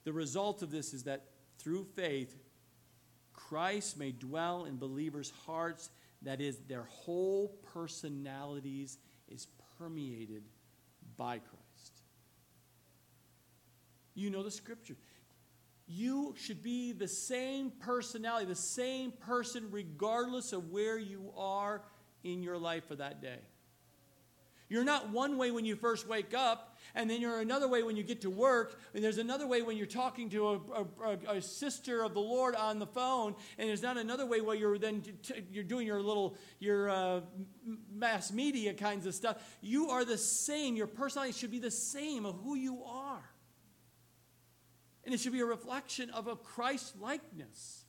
[0.05, 1.27] The result of this is that
[1.60, 2.36] through faith,
[3.49, 5.89] Christ may dwell in believers' hearts,
[6.23, 8.97] that is, their whole personalities
[9.29, 10.43] is permeated
[11.17, 12.01] by Christ.
[14.15, 14.95] You know the scripture.
[15.88, 21.84] You should be the same personality, the same person, regardless of where you are
[22.23, 23.39] in your life for that day.
[24.67, 27.95] You're not one way when you first wake up, and then you're another way when
[27.95, 31.41] you get to work, and there's another way when you're talking to a, a, a
[31.41, 35.01] sister of the Lord on the phone, and there's not another way where you're then
[35.01, 37.21] t- you're doing your little your uh,
[37.89, 39.37] mass media kinds of stuff.
[39.61, 40.75] You are the same.
[40.75, 43.23] Your personality should be the same of who you are,
[45.05, 47.84] and it should be a reflection of a Christ likeness.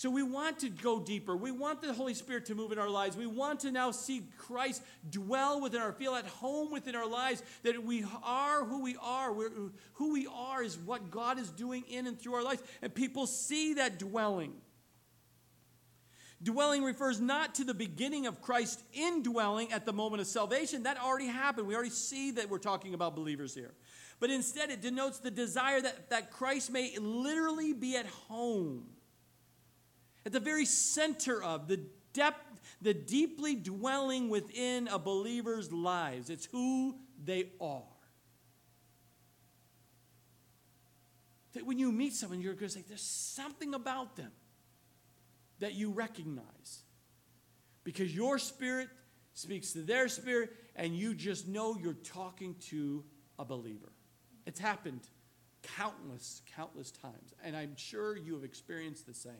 [0.00, 1.36] So we want to go deeper.
[1.36, 3.18] We want the Holy Spirit to move in our lives.
[3.18, 7.42] We want to now see Christ dwell within our, feel at home within our lives,
[7.64, 9.30] that we are who we are.
[9.30, 9.50] We're,
[9.92, 12.62] who we are is what God is doing in and through our lives.
[12.80, 14.54] And people see that dwelling.
[16.42, 20.84] Dwelling refers not to the beginning of Christ indwelling at the moment of salvation.
[20.84, 21.66] That already happened.
[21.66, 23.74] We already see that we're talking about believers here.
[24.18, 28.86] But instead, it denotes the desire that, that Christ may literally be at home
[30.26, 31.80] at the very center of the
[32.12, 36.30] depth, the deeply dwelling within a believer's lives.
[36.30, 37.82] It's who they are.
[41.52, 44.32] That when you meet someone, you're going to say, there's something about them
[45.58, 46.82] that you recognize.
[47.82, 48.88] Because your spirit
[49.32, 53.04] speaks to their spirit, and you just know you're talking to
[53.38, 53.92] a believer.
[54.46, 55.00] It's happened
[55.62, 57.34] countless, countless times.
[57.42, 59.32] And I'm sure you have experienced the same,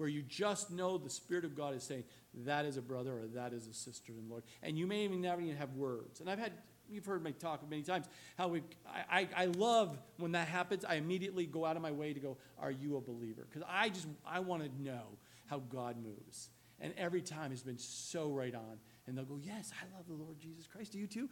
[0.00, 2.04] where you just know the Spirit of God is saying,
[2.46, 4.44] that is a brother or that is a sister in the Lord.
[4.62, 6.20] And you may even never even have words.
[6.20, 6.52] And I've had,
[6.88, 8.06] you've heard me talk many times,
[8.38, 12.14] how we, I, I, love when that happens, I immediately go out of my way
[12.14, 13.46] to go, are you a believer?
[13.46, 15.18] Because I just, I want to know
[15.50, 16.48] how God moves.
[16.80, 18.78] And every time has been so right on.
[19.06, 20.92] And they'll go, yes, I love the Lord Jesus Christ.
[20.92, 21.28] Do you too?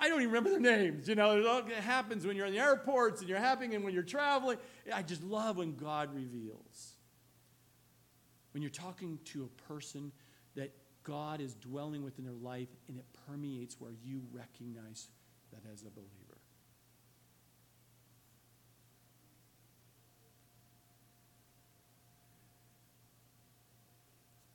[0.00, 1.08] I don't even remember their names.
[1.08, 4.02] You know, it happens when you're in the airports and you're happy and when you're
[4.02, 4.58] traveling.
[4.92, 6.96] I just love when God reveals.
[8.52, 10.12] When you're talking to a person
[10.56, 10.72] that
[11.04, 15.08] God is dwelling within their life and it permeates where you recognize
[15.52, 16.38] that as a believer.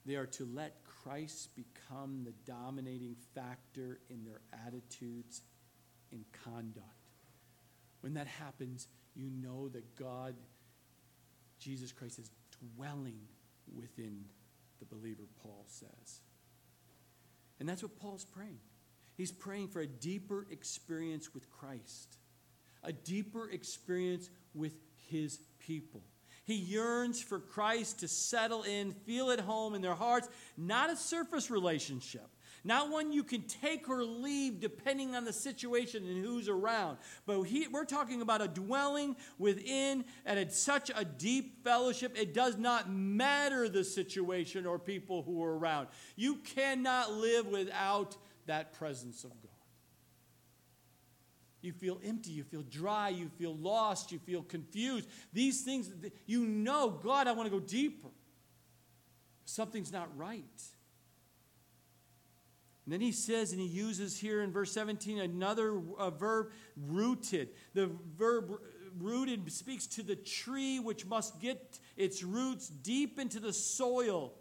[0.06, 5.42] They are to let Christ become the dominating factor in their attitudes
[6.12, 6.88] and conduct.
[8.02, 10.36] When that happens, you know that God,
[11.58, 12.30] Jesus Christ, is
[12.76, 13.22] dwelling
[13.76, 14.26] within
[14.80, 16.22] the believer, Paul says.
[17.60, 18.60] And that's what Paul's praying.
[19.16, 22.18] He's praying for a deeper experience with Christ,
[22.84, 24.74] a deeper experience with
[25.10, 26.02] his people.
[26.46, 30.96] He yearns for Christ to settle in, feel at home in their hearts, not a
[30.96, 32.28] surface relationship,
[32.64, 36.98] not one you can take or leave depending on the situation and who's around.
[37.26, 42.34] But he, we're talking about a dwelling within and it's such a deep fellowship, it
[42.34, 45.88] does not matter the situation or people who are around.
[46.16, 49.50] You cannot live without that presence of God.
[51.62, 55.08] You feel empty, you feel dry, you feel lost, you feel confused.
[55.32, 55.90] These things,
[56.26, 58.10] you know, God, I want to go deeper.
[59.46, 60.44] Something's not right.
[62.86, 65.80] And then he says, and he uses here in verse 17 another
[66.18, 67.50] verb, rooted.
[67.74, 68.60] The verb
[69.00, 74.34] rooted speaks to the tree which must get its roots deep into the soil.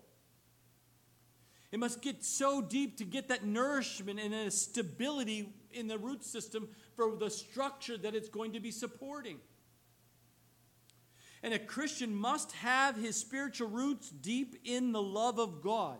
[1.70, 6.22] It must get so deep to get that nourishment and a stability in the root
[6.22, 9.38] system for the structure that it's going to be supporting.
[11.42, 15.98] And a Christian must have his spiritual roots deep in the love of God.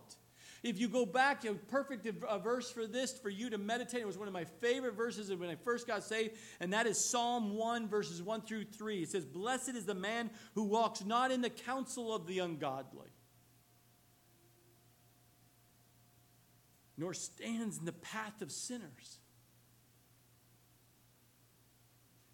[0.63, 2.07] If you go back, a perfect
[2.43, 4.01] verse for this for you to meditate.
[4.01, 7.05] It was one of my favorite verses when I first got saved, and that is
[7.05, 9.03] Psalm 1, verses 1 through 3.
[9.03, 13.11] It says, Blessed is the man who walks not in the counsel of the ungodly,
[16.97, 19.19] nor stands in the path of sinners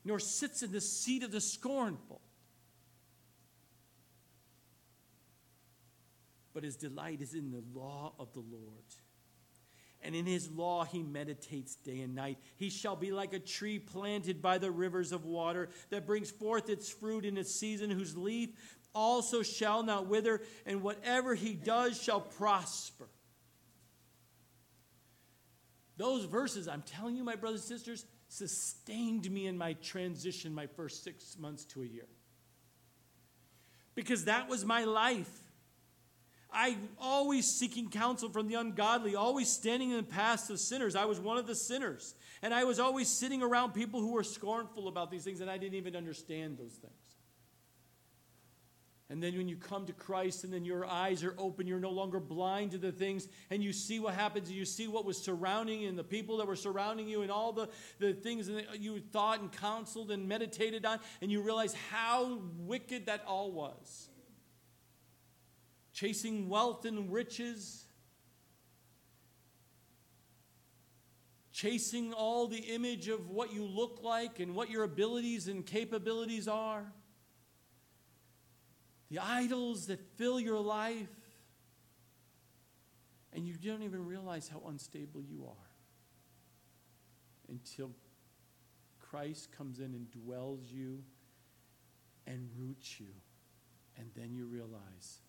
[0.09, 2.23] nor sits in the seat of the scornful.
[6.59, 8.83] But his delight is in the law of the Lord.
[10.03, 12.37] And in his law he meditates day and night.
[12.57, 16.69] He shall be like a tree planted by the rivers of water that brings forth
[16.69, 18.49] its fruit in its season, whose leaf
[18.93, 23.07] also shall not wither, and whatever he does shall prosper.
[25.97, 30.67] Those verses, I'm telling you, my brothers and sisters, sustained me in my transition my
[30.67, 32.09] first six months to a year.
[33.95, 35.45] Because that was my life.
[36.53, 40.97] I always seeking counsel from the ungodly, always standing in the paths of sinners.
[40.97, 42.15] I was one of the sinners.
[42.43, 45.59] And I was always sitting around people who were scornful about these things, and I
[45.59, 46.95] didn't even understand those things.
[49.11, 51.91] And then when you come to Christ and then your eyes are open, you're no
[51.91, 55.17] longer blind to the things, and you see what happens, and you see what was
[55.17, 58.81] surrounding you and the people that were surrounding you and all the, the things that
[58.81, 64.11] you thought and counseled and meditated on, and you realize how wicked that all was.
[65.99, 67.87] Chasing wealth and riches,
[71.51, 76.47] chasing all the image of what you look like and what your abilities and capabilities
[76.47, 76.87] are
[79.11, 81.09] the idols that fill your life,
[83.33, 85.71] and you don't even realize how unstable you are
[87.49, 87.91] until
[89.01, 91.03] Christ comes in and dwells you
[92.25, 93.09] and roots you.
[93.97, 95.23] And then you realize,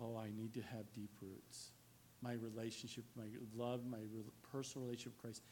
[0.00, 1.70] oh, I need to have deep roots.
[2.22, 3.98] My relationship, my love, my
[4.52, 5.42] personal relationship with Christ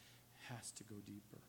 [0.49, 1.39] has to go deeper.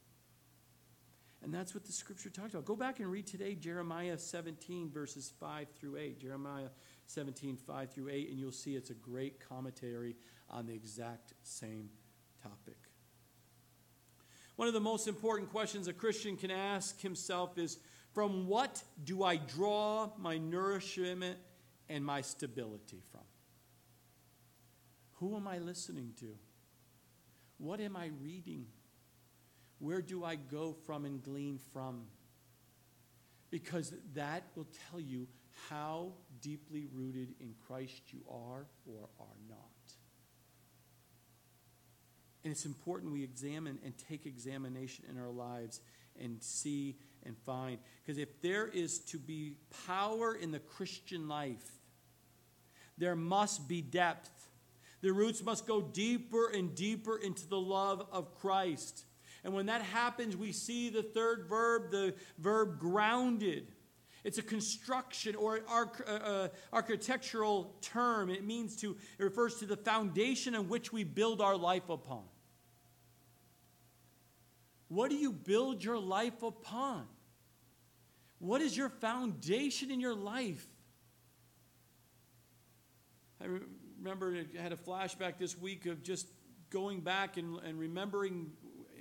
[1.42, 2.66] And that's what the scripture talks about.
[2.66, 6.20] Go back and read today Jeremiah 17, verses 5 through 8.
[6.20, 6.68] Jeremiah
[7.06, 10.16] 17, 5 through 8, and you'll see it's a great commentary
[10.50, 11.88] on the exact same
[12.42, 12.76] topic.
[14.56, 17.78] One of the most important questions a Christian can ask himself is
[18.12, 21.38] From what do I draw my nourishment
[21.90, 23.20] and my stability from?
[25.16, 26.36] Who am I listening to?
[27.58, 28.64] What am I reading?
[29.80, 32.04] Where do I go from and glean from?
[33.50, 35.26] Because that will tell you
[35.68, 39.58] how deeply rooted in Christ you are or are not.
[42.44, 45.80] And it's important we examine and take examination in our lives
[46.18, 47.78] and see and find.
[48.02, 51.79] Because if there is to be power in the Christian life,
[53.00, 54.30] there must be depth.
[55.00, 59.04] The roots must go deeper and deeper into the love of Christ.
[59.42, 63.72] And when that happens, we see the third verb, the verb grounded.
[64.22, 68.28] It's a construction or arch, uh, uh, architectural term.
[68.28, 72.24] It means to, it refers to the foundation on which we build our life upon.
[74.88, 77.06] What do you build your life upon?
[78.40, 80.66] What is your foundation in your life?
[83.42, 83.46] I
[83.98, 86.26] remember I had a flashback this week of just
[86.68, 88.50] going back and, and remembering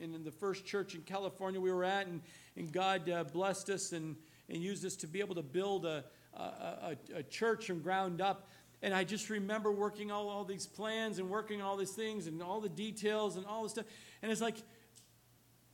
[0.02, 2.22] in, in, the first church in California we were at, and,
[2.56, 4.16] and God uh, blessed us and,
[4.48, 8.22] and used us to be able to build a, a, a, a church from ground
[8.22, 8.48] up.
[8.82, 12.42] And I just remember working all, all these plans and working all these things and
[12.42, 13.86] all the details and all this stuff.
[14.22, 14.56] And it's like,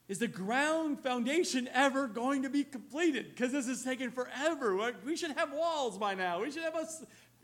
[0.08, 3.30] is the ground foundation ever going to be completed?
[3.30, 4.94] Because this is taking forever.
[5.04, 6.42] We should have walls by now.
[6.42, 6.88] We should have a,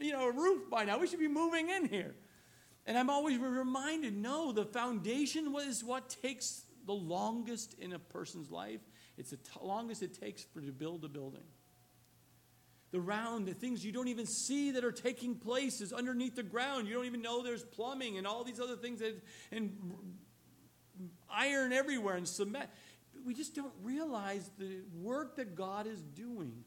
[0.02, 1.00] you know, a roof by now.
[1.00, 2.16] We should be moving in here.
[2.86, 8.50] And I'm always reminded no, the foundation is what takes the longest in a person's
[8.50, 8.82] life.
[9.18, 11.44] It's the t- longest it takes for to build a building.
[12.92, 16.44] The round, the things you don't even see that are taking place is underneath the
[16.44, 16.88] ground.
[16.88, 19.22] You don't even know there's plumbing and all these other things that,
[19.52, 19.78] and
[21.30, 22.70] iron everywhere and cement.
[23.26, 26.64] We just don't realize the work that God is doing.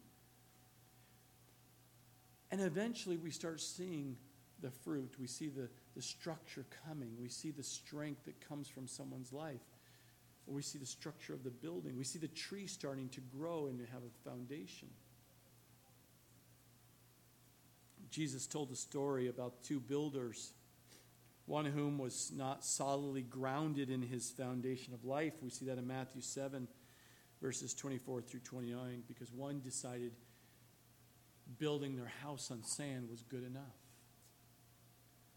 [2.55, 4.15] And eventually we start seeing
[4.61, 5.17] the fruit.
[5.19, 7.11] We see the, the structure coming.
[7.21, 9.59] We see the strength that comes from someone's life.
[10.47, 11.99] We see the structure of the building.
[11.99, 14.87] We see the tree starting to grow and to have a foundation.
[18.09, 20.53] Jesus told a story about two builders
[21.47, 25.33] one of whom was not solidly grounded in his foundation of life.
[25.43, 26.69] We see that in Matthew 7,
[27.43, 30.13] verses 24 through 29, because one decided
[31.59, 33.77] building their house on sand was good enough,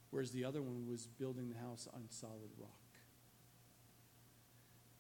[0.10, 2.72] whereas the other one was building the house on solid rock.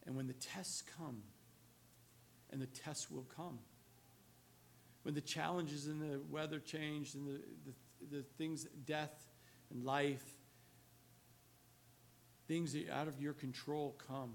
[0.06, 1.24] And when the tests come,
[2.50, 3.60] and the tests will come,
[5.04, 9.28] when the challenges in the weather change and the, the, the things, death
[9.72, 10.24] and life,
[12.48, 14.34] things that out of your control come,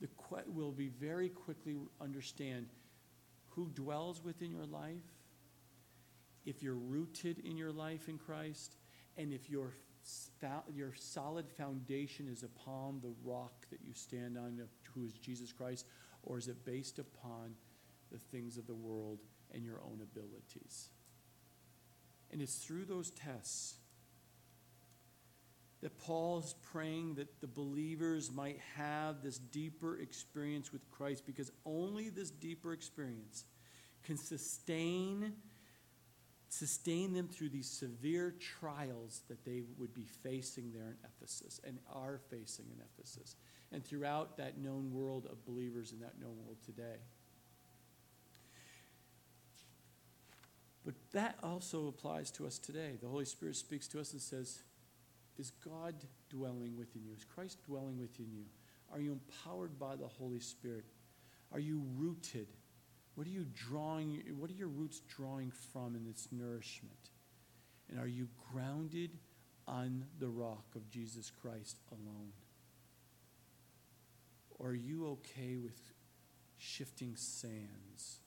[0.00, 0.08] the
[0.48, 2.66] will be very quickly understand
[3.50, 5.02] who dwells within your life,
[6.46, 8.76] if you're rooted in your life in Christ,
[9.16, 9.74] and if your
[10.72, 14.60] your solid foundation is upon the rock that you stand on,
[14.94, 15.84] who is Jesus Christ,
[16.22, 17.56] or is it based upon
[18.12, 19.18] the things of the world
[19.52, 20.90] and your own abilities?
[22.30, 23.78] And it's through those tests
[25.82, 31.50] that Paul is praying that the believers might have this deeper experience with Christ because
[31.64, 33.44] only this deeper experience
[34.02, 35.34] can sustain
[36.48, 41.78] sustain them through these severe trials that they would be facing there in Ephesus and
[41.92, 43.36] are facing in Ephesus
[43.72, 46.98] and throughout that known world of believers in that known world today.
[50.84, 52.92] But that also applies to us today.
[53.02, 54.60] The Holy Spirit speaks to us and says,
[55.36, 55.94] is God
[56.30, 57.12] dwelling within you?
[57.14, 58.44] Is Christ dwelling within you?
[58.92, 60.84] Are you empowered by the Holy Spirit?
[61.52, 62.46] Are you rooted?
[63.16, 64.22] What are you drawing?
[64.38, 67.10] What are your roots drawing from in this nourishment?
[67.88, 69.10] And are you grounded
[69.66, 72.32] on the rock of Jesus Christ alone?
[74.58, 75.80] Or are you okay with
[76.58, 78.20] shifting sands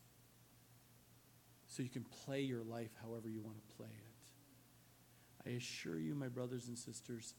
[1.67, 5.49] so you can play your life however you want to play it?
[5.49, 7.35] I assure you, my brothers and sisters,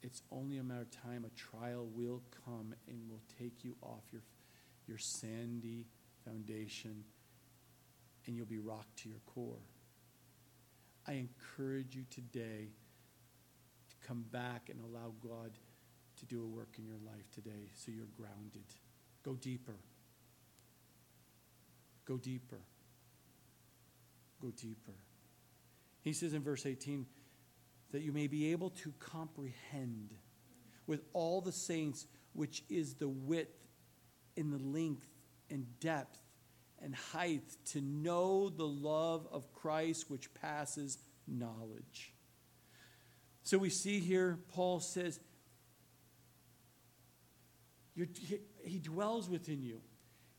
[0.00, 1.24] it's only a matter of time.
[1.24, 4.22] A trial will come and will take you off your,
[4.86, 5.86] your sandy
[6.24, 7.04] foundation
[8.26, 9.62] and you'll be rocked to your core.
[11.06, 12.68] I encourage you today
[13.90, 15.58] to come back and allow God
[16.18, 18.64] to do a work in your life today so you're grounded.
[19.22, 19.76] Go deeper.
[22.06, 22.60] Go deeper.
[24.40, 24.94] Go deeper.
[26.02, 27.06] He says in verse 18,
[27.92, 30.14] that you may be able to comprehend
[30.86, 33.68] with all the saints, which is the width
[34.36, 35.06] and the length
[35.54, 36.18] and depth
[36.82, 42.12] and height, to know the love of Christ which passes knowledge.
[43.44, 45.20] So we see here, Paul says,
[47.96, 49.80] he, he dwells within you.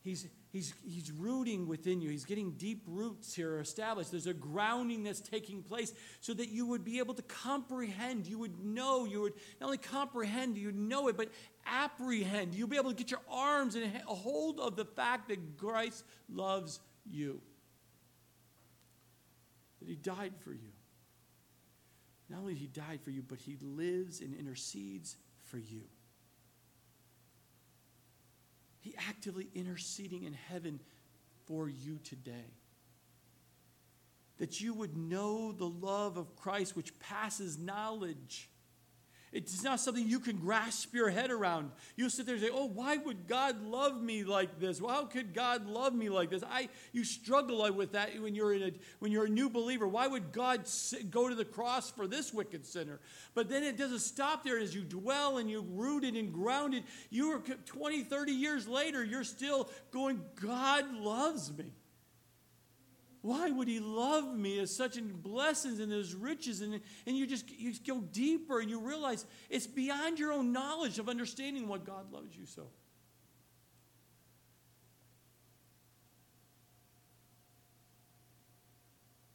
[0.04, 2.10] he's, he's, he's rooting within you.
[2.10, 4.10] He's getting deep roots here established.
[4.10, 8.26] There's a grounding that's taking place so that you would be able to comprehend.
[8.26, 9.04] You would know.
[9.04, 11.28] You would not only comprehend, you know it, but
[11.66, 12.54] apprehend.
[12.54, 16.04] You'll be able to get your arms and a hold of the fact that Christ
[16.28, 17.40] loves you,
[19.80, 20.72] that He died for you.
[22.30, 25.82] Not only He died for you, but He lives and intercedes for you.
[28.86, 30.78] He actively interceding in heaven
[31.46, 32.54] for you today.
[34.38, 38.48] That you would know the love of Christ which passes knowledge
[39.36, 41.70] it's not something you can grasp your head around.
[41.94, 44.80] You sit there and say, "Oh, why would God love me like this?
[44.80, 48.54] Well, how could God love me like this?" I you struggle with that when you're
[48.54, 49.86] in a when you're a new believer.
[49.86, 50.66] Why would God
[51.10, 52.98] go to the cross for this wicked sinner?
[53.34, 56.84] But then it doesn't stop there as you dwell and you're rooted and grounded.
[57.10, 61.72] You are 20, 30 years later, you're still going, "God loves me."
[63.26, 66.60] Why would he love me as such in blessings and his riches?
[66.60, 71.00] And, and you just you go deeper and you realize it's beyond your own knowledge
[71.00, 72.68] of understanding what God loves you so.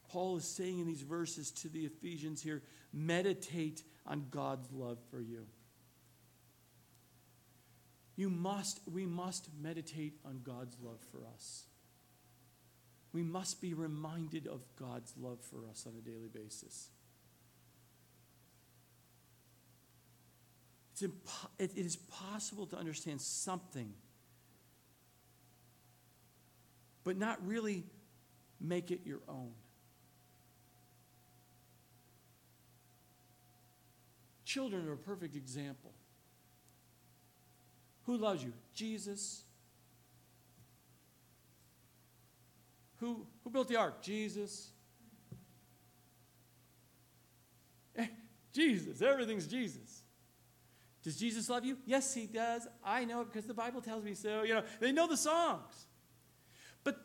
[0.08, 2.64] Paul is saying in these verses to the Ephesians here
[2.94, 5.46] meditate on God's love for you.
[8.16, 11.66] You must, we must meditate on God's love for us
[13.14, 16.90] we must be reminded of God's love for us on a daily basis.
[20.94, 23.94] It's impo- it is possible to understand something,
[27.04, 27.84] but not really
[28.60, 29.52] make it your own.
[34.46, 35.92] Children are a perfect example.
[38.06, 38.54] Who loves you?
[38.74, 39.44] Jesus.
[43.02, 44.02] Who, who built the ark?
[44.04, 44.72] Jesus.
[47.96, 48.06] Eh,
[48.54, 49.02] Jesus.
[49.02, 50.04] Everything's Jesus.
[51.04, 51.80] Does Jesus love you?
[51.88, 52.68] Yes, he does.
[52.86, 54.44] I know it because the Bible tells me so.
[54.44, 55.88] You know, they know the songs.
[56.84, 56.96] But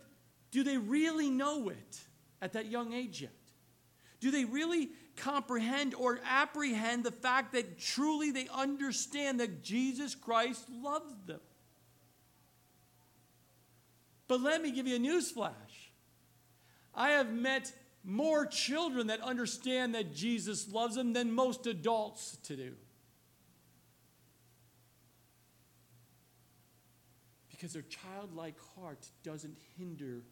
[0.50, 2.00] do they really know it
[2.42, 3.32] at that young age yet?
[4.20, 10.68] Do they really comprehend or apprehend the fact that truly they understand that Jesus Christ
[10.68, 11.40] loves them?
[14.28, 15.54] But let me give you a news flash.
[16.96, 17.72] I have met
[18.02, 22.72] more children that understand that Jesus loves them than most adults to do.
[27.50, 30.22] Because their childlike heart doesn't hinder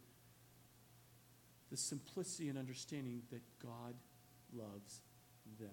[1.70, 3.94] the simplicity and understanding that God
[4.52, 5.00] loves
[5.58, 5.70] them.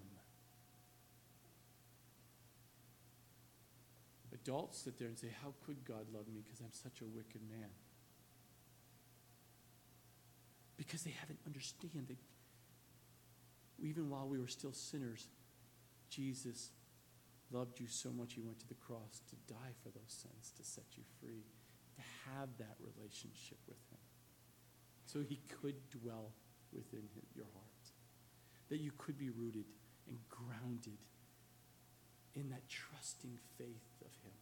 [4.34, 7.42] Adults sit there and say, How could God love me because I'm such a wicked
[7.50, 7.70] man?
[10.82, 12.18] Because they haven't understand that
[13.78, 15.28] even while we were still sinners,
[16.10, 16.72] Jesus
[17.52, 20.64] loved you so much he went to the cross to die for those sins, to
[20.64, 21.46] set you free,
[21.94, 22.02] to
[22.32, 24.00] have that relationship with him.
[25.06, 26.32] So he could dwell
[26.74, 27.04] within
[27.36, 27.86] your heart,
[28.70, 29.66] that you could be rooted
[30.08, 30.98] and grounded
[32.34, 34.34] in that trusting faith of him.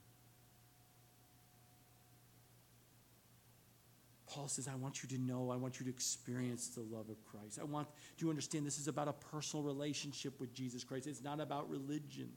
[4.30, 7.24] Paul says, I want you to know, I want you to experience the love of
[7.26, 7.58] Christ.
[7.60, 11.08] I want you to understand this is about a personal relationship with Jesus Christ.
[11.08, 12.30] It's not about religion.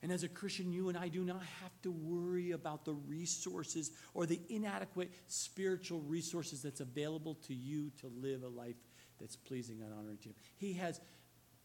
[0.00, 3.90] And as a Christian, you and I do not have to worry about the resources
[4.14, 8.76] or the inadequate spiritual resources that's available to you to live a life
[9.18, 10.34] that's pleasing and honoring to Him.
[10.56, 11.00] He has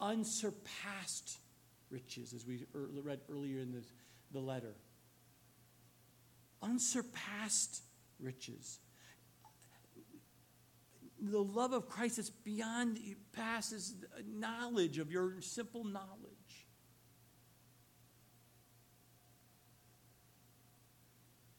[0.01, 1.38] unsurpassed
[1.91, 3.84] riches, as we read earlier in the,
[4.31, 4.73] the letter
[6.64, 7.84] unsurpassed
[8.20, 8.80] riches.
[11.22, 12.99] The love of Christ is beyond,
[13.32, 13.95] passes
[14.26, 16.34] knowledge of your simple knowledge.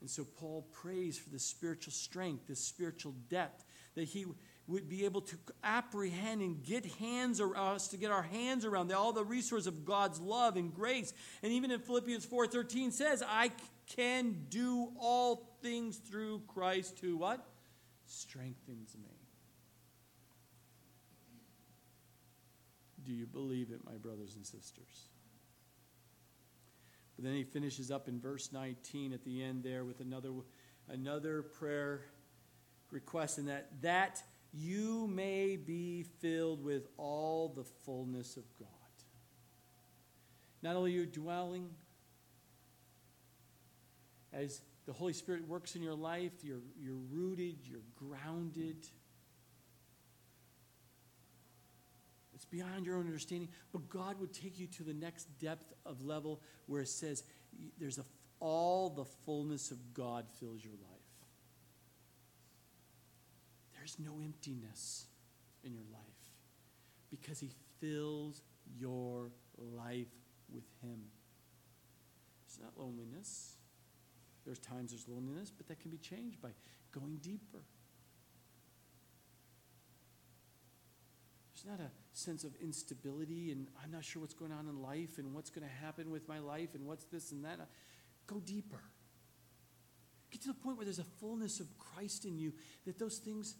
[0.04, 4.26] And so Paul prays for the spiritual strength, the spiritual depth, that he
[4.66, 8.66] would be able to apprehend and get hands around uh, us to get our hands
[8.66, 11.14] around all the resources of God's love and grace.
[11.42, 13.50] And even in Philippians 4:13 says, I
[13.86, 17.46] can do all things through Christ who what?
[18.06, 19.10] Strengthens me.
[23.04, 25.08] Do you believe it, my brothers and sisters?
[27.16, 30.30] But then he finishes up in verse 19 at the end there with another,
[30.88, 32.06] another prayer
[32.90, 34.22] request, and that that
[34.52, 38.68] you may be filled with all the fullness of God.
[40.62, 41.68] Not only your dwelling,
[44.34, 48.76] as the Holy Spirit works in your life, you're, you're rooted, you're grounded.
[52.34, 56.04] It's beyond your own understanding, but God would take you to the next depth of
[56.04, 57.22] level where it says
[57.78, 58.04] there's a,
[58.40, 60.90] all the fullness of God fills your life.
[63.76, 65.06] There's no emptiness
[65.62, 66.02] in your life
[67.10, 68.42] because He fills
[68.78, 70.08] your life
[70.52, 71.00] with Him.
[72.46, 73.53] It's not loneliness.
[74.44, 76.50] There's times there's loneliness, but that can be changed by
[76.92, 77.62] going deeper.
[81.54, 85.18] There's not a sense of instability and I'm not sure what's going on in life
[85.18, 87.58] and what's going to happen with my life and what's this and that.
[88.26, 88.80] Go deeper.
[90.30, 92.52] Get to the point where there's a fullness of Christ in you
[92.86, 93.54] that those things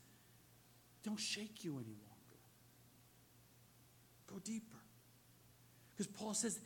[1.03, 2.41] don't shake you any longer.
[4.27, 4.77] Go deeper.
[5.93, 6.59] Because Paul says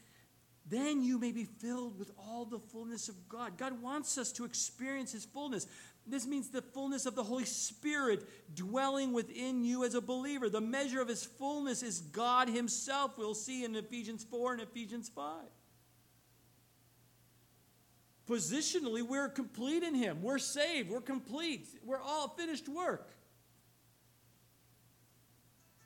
[0.70, 3.56] then you may be filled with all the fullness of God.
[3.56, 5.66] God wants us to experience His fullness.
[6.06, 10.48] This means the fullness of the Holy Spirit dwelling within you as a believer.
[10.48, 15.08] The measure of His fullness is God Himself, we'll see in Ephesians 4 and Ephesians
[15.08, 15.44] 5.
[18.28, 20.22] Positionally, we're complete in Him.
[20.22, 20.90] We're saved.
[20.90, 21.66] We're complete.
[21.82, 23.10] We're all finished work.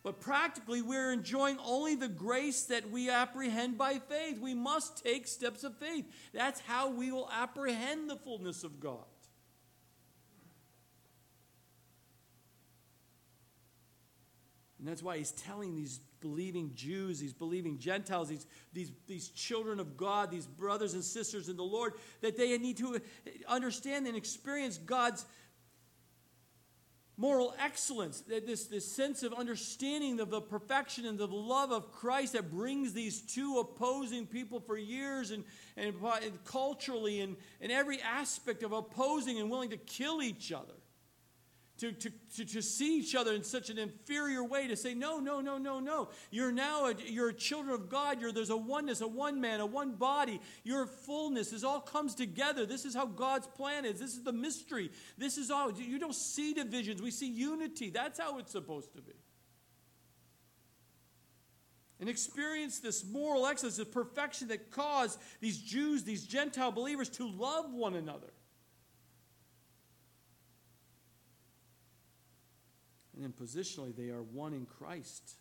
[0.02, 4.40] But practically, we're enjoying only the grace that we apprehend by faith.
[4.40, 6.06] We must take steps of faith.
[6.34, 9.04] That's how we will apprehend the fullness of God.
[14.82, 19.78] And that's why he's telling these believing Jews, these believing Gentiles, these, these, these children
[19.78, 23.00] of God, these brothers and sisters in the Lord, that they need to
[23.46, 25.24] understand and experience God's
[27.22, 32.32] moral excellence, this, this sense of understanding of the perfection and the love of Christ
[32.32, 35.44] that brings these two opposing people for years and,
[35.76, 35.94] and,
[36.44, 40.74] culturally and in every aspect of opposing and willing to kill each other
[41.82, 45.18] to, to, to, to, see each other in such an inferior way, to say, no,
[45.18, 46.10] no, no, no, no.
[46.30, 48.20] You're now, a, you're children of God.
[48.20, 50.40] You're, there's a oneness, a one man, a one body.
[50.62, 51.50] Your fullness.
[51.50, 52.66] This all comes together.
[52.66, 53.98] This is how God's plan is.
[53.98, 54.92] This is the mystery.
[55.18, 55.72] This is all.
[55.72, 57.02] You don't see divisions.
[57.02, 57.90] We see unity.
[57.90, 59.14] That's how it's supposed to be.
[61.98, 67.28] And experience this moral excellence, this perfection that caused these Jews, these Gentile believers to
[67.28, 68.32] love one another.
[73.14, 75.36] And then positionally, they are one in Christ.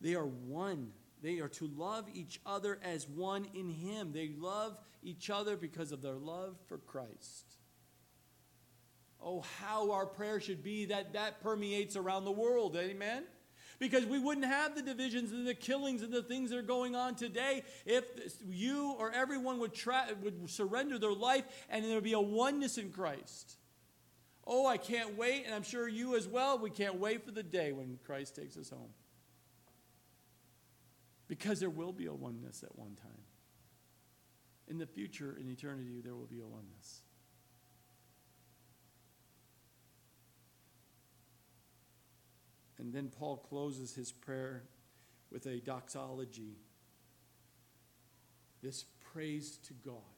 [0.00, 0.92] They are one.
[1.22, 4.12] They are to love each other as one in Him.
[4.12, 7.54] They love each other because of their love for Christ.
[9.22, 12.76] Oh, how our prayer should be that that permeates around the world.
[12.76, 13.24] Amen?
[13.78, 16.94] Because we wouldn't have the divisions and the killings and the things that are going
[16.94, 18.04] on today if
[18.48, 22.78] you or everyone would, try, would surrender their life and there would be a oneness
[22.78, 23.56] in Christ.
[24.46, 26.58] Oh, I can't wait, and I'm sure you as well.
[26.58, 28.90] We can't wait for the day when Christ takes us home.
[31.26, 33.24] Because there will be a oneness at one time.
[34.68, 37.02] In the future, in eternity, there will be a oneness.
[42.78, 44.64] And then Paul closes his prayer
[45.32, 46.58] with a doxology
[48.62, 50.15] this praise to God.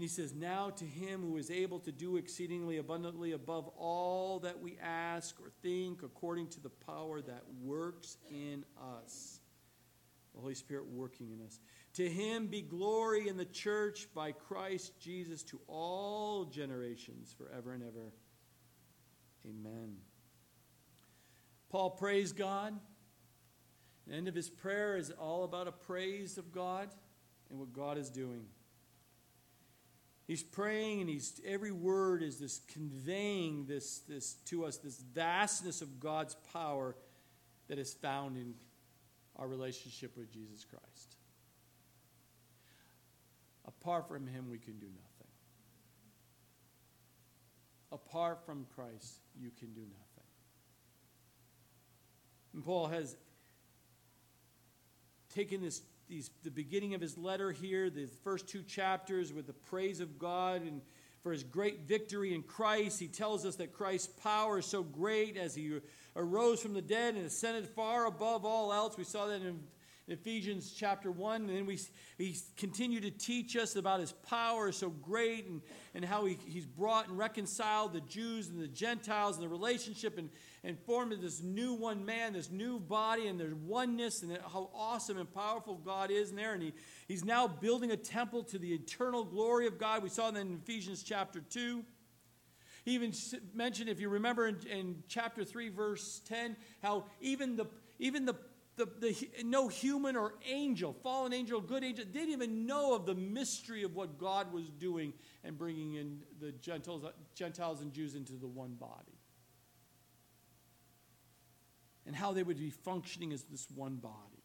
[0.00, 4.38] And he says, Now to him who is able to do exceedingly abundantly above all
[4.38, 8.64] that we ask or think, according to the power that works in
[8.98, 9.40] us.
[10.34, 11.60] The Holy Spirit working in us.
[11.96, 17.82] To him be glory in the church by Christ Jesus to all generations, forever and
[17.82, 18.14] ever.
[19.44, 19.96] Amen.
[21.68, 22.72] Paul praised God.
[24.06, 26.88] The end of his prayer is all about a praise of God
[27.50, 28.46] and what God is doing.
[30.30, 35.82] He's praying, and he's every word is this conveying this, this to us, this vastness
[35.82, 36.94] of God's power
[37.66, 38.54] that is found in
[39.34, 41.16] our relationship with Jesus Christ.
[43.66, 45.32] Apart from him, we can do nothing.
[47.90, 50.28] Apart from Christ, you can do nothing.
[52.54, 53.16] And Paul has
[55.34, 59.52] taken this these, the beginning of his letter here, the first two chapters with the
[59.52, 60.82] praise of God and
[61.22, 62.98] for his great victory in Christ.
[62.98, 65.78] He tells us that Christ's power is so great as he
[66.16, 68.98] arose from the dead and ascended far above all else.
[68.98, 69.60] We saw that in
[70.08, 71.78] Ephesians chapter 1, and then we,
[72.18, 75.60] he continued to teach us about his power so great and,
[75.94, 80.18] and how he, he's brought and reconciled the Jews and the Gentiles and the relationship
[80.18, 80.28] and,
[80.62, 85.16] and formed this new one man, this new body, and there's oneness and how awesome
[85.18, 86.52] and powerful God is in there.
[86.52, 86.72] And he,
[87.08, 90.02] he's now building a temple to the eternal glory of God.
[90.02, 91.82] We saw that in Ephesians chapter 2.
[92.84, 93.12] He even
[93.54, 97.66] mentioned, if you remember in, in chapter 3, verse 10, how even the,
[97.98, 98.36] even the
[98.76, 103.14] the, the, no human or angel, fallen angel, good angel, didn't even know of the
[103.14, 105.12] mystery of what God was doing
[105.44, 107.04] and bringing in the Gentiles,
[107.34, 109.19] Gentiles and Jews into the one body.
[112.10, 114.42] And how they would be functioning as this one body.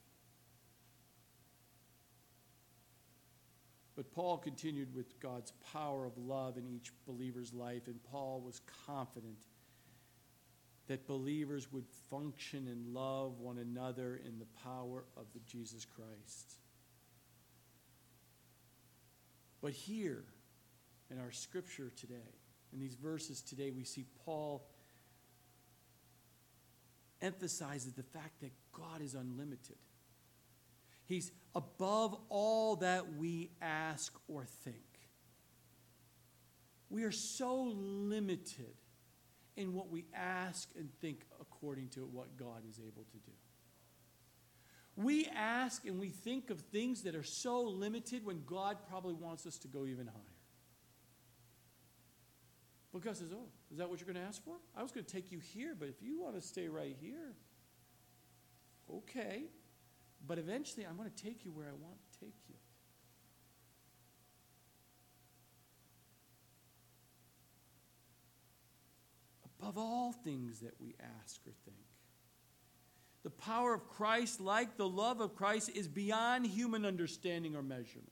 [3.96, 8.62] But Paul continued with God's power of love in each believer's life, and Paul was
[8.86, 9.48] confident
[10.86, 16.60] that believers would function and love one another in the power of the Jesus Christ.
[19.60, 20.24] But here
[21.10, 22.36] in our scripture today,
[22.72, 24.68] in these verses today, we see Paul
[27.26, 29.78] emphasizes the fact that God is unlimited.
[31.06, 34.76] He's above all that we ask or think.
[36.90, 38.76] We are so limited
[39.58, 43.32] in what we ask and think according to what God is able to do.
[44.96, 49.46] We ask and we think of things that are so limited when God probably wants
[49.46, 50.36] us to go even higher.
[52.94, 54.56] But God says, Oh, is that what you're going to ask for?
[54.76, 57.34] I was going to take you here, but if you want to stay right here,
[58.94, 59.44] okay.
[60.28, 62.56] But eventually, I'm going to take you where I want to take you.
[69.66, 71.78] above all things that we ask or think.
[73.24, 78.12] The power of Christ, like the love of Christ, is beyond human understanding or measurement.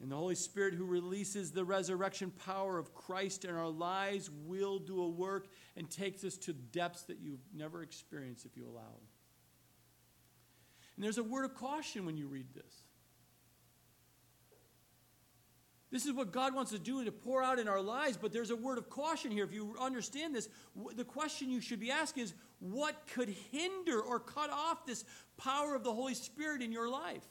[0.00, 4.78] And the Holy Spirit, who releases the resurrection power of Christ in our lives, will
[4.78, 8.94] do a work and takes us to depths that you've never experienced if you allow.
[10.94, 12.82] And there's a word of caution when you read this.
[15.90, 18.50] This is what God wants to do to pour out in our lives, but there's
[18.50, 19.44] a word of caution here.
[19.44, 20.48] If you understand this,
[20.94, 25.04] the question you should be asking is what could hinder or cut off this
[25.38, 27.24] power of the Holy Spirit in your life?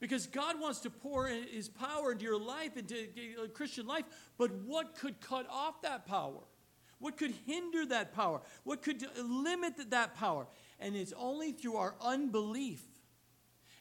[0.00, 3.06] Because God wants to pour his power into your life, into
[3.54, 4.04] Christian life,
[4.36, 6.42] but what could cut off that power?
[6.98, 8.40] What could hinder that power?
[8.64, 10.46] What could limit that power?
[10.80, 12.82] And it's only through our unbelief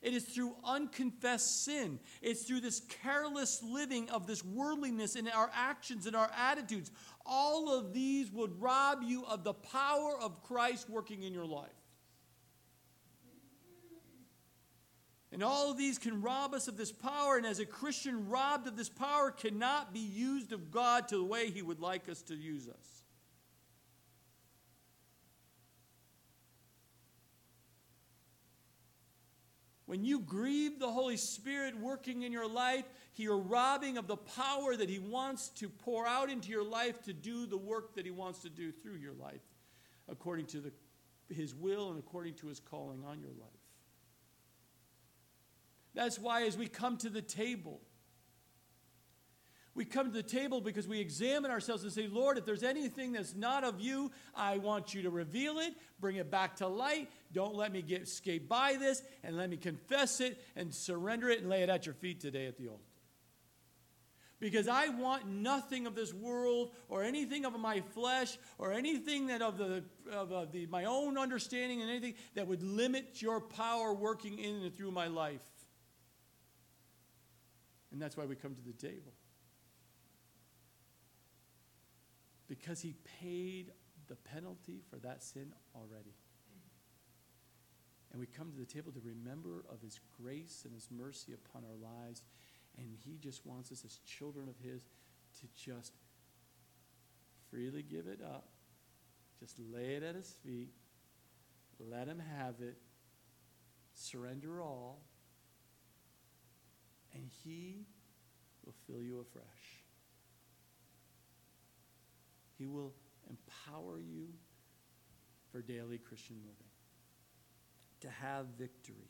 [0.05, 1.99] it is through unconfessed sin.
[2.21, 6.91] It's through this careless living of this worldliness in our actions and our attitudes.
[7.25, 11.73] All of these would rob you of the power of Christ working in your life.
[15.31, 17.37] And all of these can rob us of this power.
[17.37, 21.23] And as a Christian, robbed of this power cannot be used of God to the
[21.23, 22.95] way He would like us to use us.
[29.85, 34.75] When you grieve the Holy Spirit working in your life, you're robbing of the power
[34.75, 38.11] that He wants to pour out into your life to do the work that He
[38.11, 39.41] wants to do through your life,
[40.09, 40.71] according to the,
[41.33, 43.54] His will and according to His calling on your life.
[45.95, 47.81] That's why, as we come to the table,
[49.75, 53.11] we come to the table because we examine ourselves and say, Lord, if there's anything
[53.11, 57.09] that's not of you, I want you to reveal it, bring it back to light.
[57.33, 61.39] Don't let me get escape by this, and let me confess it and surrender it
[61.39, 62.83] and lay it at your feet today at the altar.
[64.39, 69.41] Because I want nothing of this world or anything of my flesh or anything that
[69.41, 73.93] of the of, of the my own understanding and anything that would limit your power
[73.93, 75.41] working in and through my life.
[77.95, 79.13] And that's why we come to the table.
[82.47, 83.71] because he paid
[84.07, 86.13] the penalty for that sin already.
[88.11, 91.63] And we come to the table to remember of his grace and his mercy upon
[91.65, 92.23] our lives.
[92.77, 94.83] And he just wants us as children of his
[95.41, 95.93] to just
[97.49, 98.49] freely give it up.
[99.39, 100.69] Just lay it at his feet.
[101.79, 102.77] Let him have it.
[103.93, 105.01] Surrender all.
[107.15, 107.85] And he
[108.63, 109.45] will fill you afresh.
[112.57, 112.93] He will
[113.29, 114.27] empower you
[115.51, 116.67] for daily Christian living,
[118.01, 119.09] to have victory.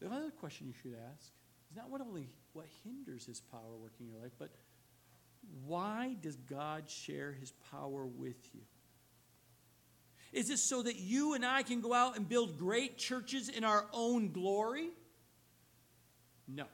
[0.00, 1.30] The other question you should ask
[1.70, 4.50] is not what only what hinders his power working in your life, but
[5.64, 8.62] why does God share his power with you?
[10.32, 13.64] Is it so that you and I can go out and build great churches in
[13.64, 14.88] our own glory?
[16.48, 16.64] No.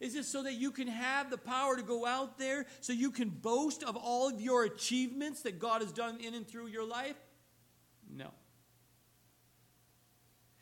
[0.00, 3.10] Is this so that you can have the power to go out there so you
[3.10, 6.86] can boast of all of your achievements that God has done in and through your
[6.86, 7.16] life?
[8.08, 8.30] No.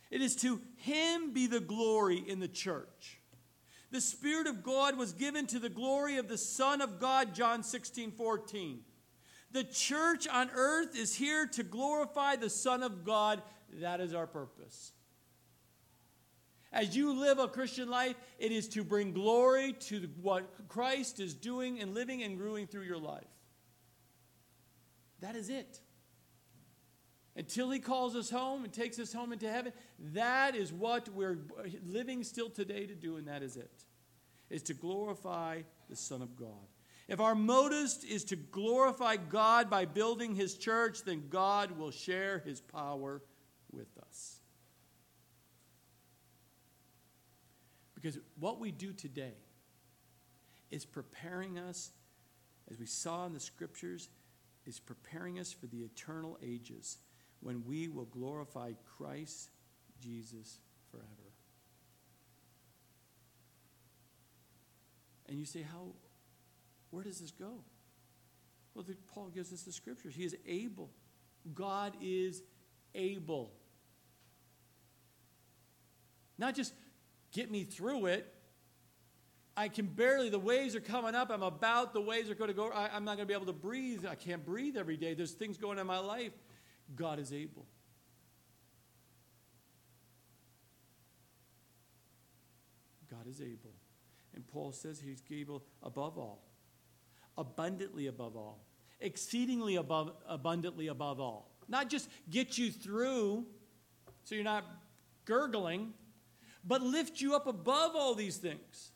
[0.09, 3.19] It is to Him be the glory in the church.
[3.91, 7.63] The Spirit of God was given to the glory of the Son of God, John
[7.63, 8.79] 16 14.
[9.51, 13.41] The church on earth is here to glorify the Son of God.
[13.81, 14.91] That is our purpose.
[16.71, 21.33] As you live a Christian life, it is to bring glory to what Christ is
[21.33, 23.23] doing and living and growing through your life.
[25.21, 25.79] That is it.
[27.35, 29.71] Until he calls us home and takes us home into heaven,
[30.13, 31.39] that is what we're
[31.85, 33.85] living still today to do, and that is it.
[34.49, 36.67] Is to glorify the Son of God.
[37.07, 42.39] If our motive is to glorify God by building his church, then God will share
[42.39, 43.21] his power
[43.71, 44.41] with us.
[48.07, 49.33] Because what we do today
[50.71, 51.91] is preparing us,
[52.71, 54.07] as we saw in the scriptures,
[54.65, 56.99] is preparing us for the eternal ages
[57.41, 59.49] when we will glorify Christ
[60.01, 61.33] Jesus forever.
[65.27, 65.87] And you say, how,
[66.91, 67.55] where does this go?
[68.73, 70.15] Well, the, Paul gives us the scriptures.
[70.15, 70.91] He is able.
[71.53, 72.41] God is
[72.95, 73.51] able.
[76.37, 76.71] Not just
[77.31, 78.33] get me through it.
[79.55, 81.31] I can barely, the waves are coming up.
[81.31, 82.69] I'm about, the waves are going to go.
[82.69, 84.05] I, I'm not going to be able to breathe.
[84.05, 85.15] I can't breathe every day.
[85.15, 86.33] There's things going on in my life.
[86.95, 87.65] God is able.
[93.09, 93.73] God is able.
[94.35, 96.43] And Paul says he's able above all,
[97.35, 98.63] abundantly above all,
[98.99, 101.49] exceedingly above, abundantly above all.
[101.67, 103.45] Not just get you through
[104.23, 104.65] so you're not
[105.25, 105.93] gurgling,
[106.63, 108.91] but lift you up above all these things.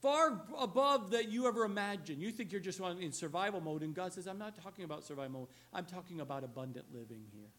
[0.00, 2.22] Far above that you ever imagined.
[2.22, 5.40] You think you're just in survival mode, and God says, I'm not talking about survival
[5.40, 5.48] mode.
[5.72, 7.50] I'm talking about abundant living here.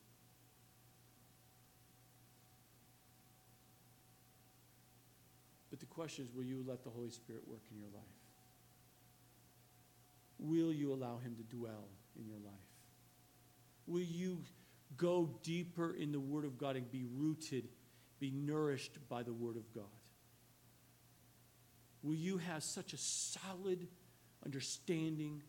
[5.70, 8.04] But the question is will you let the Holy Spirit work in your life?
[10.40, 12.54] Will you allow Him to dwell in your life?
[13.86, 14.42] Will you
[14.96, 17.68] go deeper in the Word of God and be rooted
[18.20, 19.84] be nourished by the Word of God?
[22.02, 23.88] Will you have such a solid
[24.46, 25.42] understanding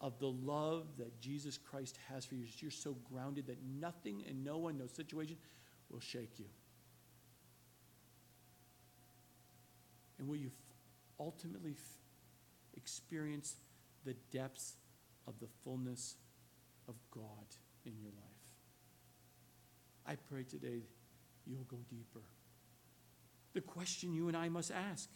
[0.00, 2.44] of the love that Jesus Christ has for you?
[2.58, 5.36] You're so grounded that nothing and no one, no situation
[5.90, 6.46] will shake you.
[10.18, 10.50] And will you
[11.20, 11.76] ultimately
[12.76, 13.56] experience
[14.04, 14.74] the depths
[15.26, 16.16] of the fullness
[16.88, 17.46] of God
[17.84, 18.38] in your life?
[20.06, 20.82] I pray today
[21.48, 22.22] you'll go deeper.
[23.54, 25.08] The question you and I must ask.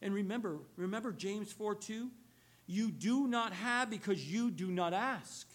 [0.00, 2.08] And remember, remember James 4 2?
[2.66, 5.48] You do not have because you do not ask.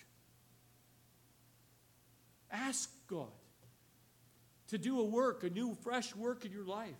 [2.51, 3.27] Ask God
[4.67, 6.95] to do a work, a new, fresh work in your life.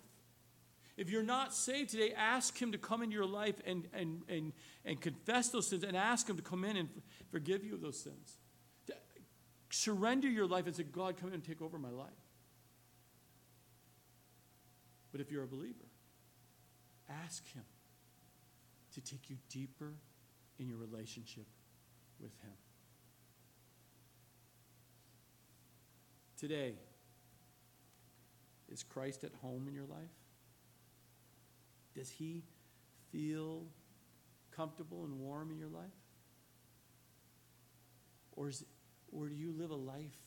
[0.96, 4.52] If you're not saved today, ask Him to come into your life and, and, and,
[4.84, 6.88] and confess those sins and ask Him to come in and
[7.32, 8.38] forgive you of those sins.
[9.70, 12.12] Surrender your life and say, God, come in and take over my life.
[15.14, 15.86] But if you're a believer,
[17.08, 17.62] ask Him
[18.94, 19.92] to take you deeper
[20.58, 21.46] in your relationship
[22.18, 22.50] with Him.
[26.36, 26.74] Today,
[28.68, 30.10] is Christ at home in your life?
[31.94, 32.42] Does He
[33.12, 33.66] feel
[34.50, 35.84] comfortable and warm in your life?
[38.32, 38.64] Or, is,
[39.12, 40.18] or do you live a life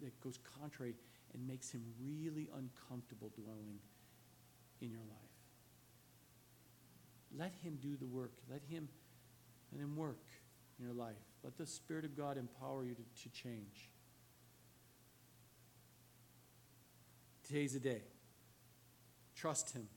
[0.00, 0.94] that goes contrary
[1.32, 3.80] and makes Him really uncomfortable dwelling
[4.84, 5.24] in your life.
[7.36, 8.32] Let Him do the work.
[8.50, 8.88] Let Him,
[9.72, 10.24] let him work
[10.78, 11.16] in your life.
[11.42, 13.90] Let the Spirit of God empower you to, to change.
[17.42, 18.02] Today's the day.
[19.34, 19.88] Trust Him.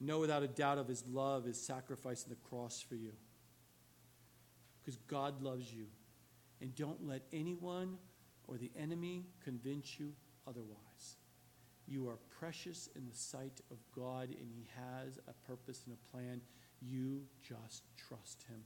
[0.00, 3.12] Know without a doubt of His love, His sacrifice on the cross for you.
[4.82, 5.86] Because God loves you.
[6.60, 7.98] And don't let anyone
[8.46, 10.12] or the enemy convince you
[10.46, 10.85] otherwise.
[11.86, 16.10] You are precious in the sight of God, and He has a purpose and a
[16.10, 16.40] plan.
[16.80, 18.62] You just trust Him.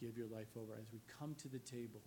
[0.00, 0.72] Give your life over.
[0.80, 2.00] As we come to the table,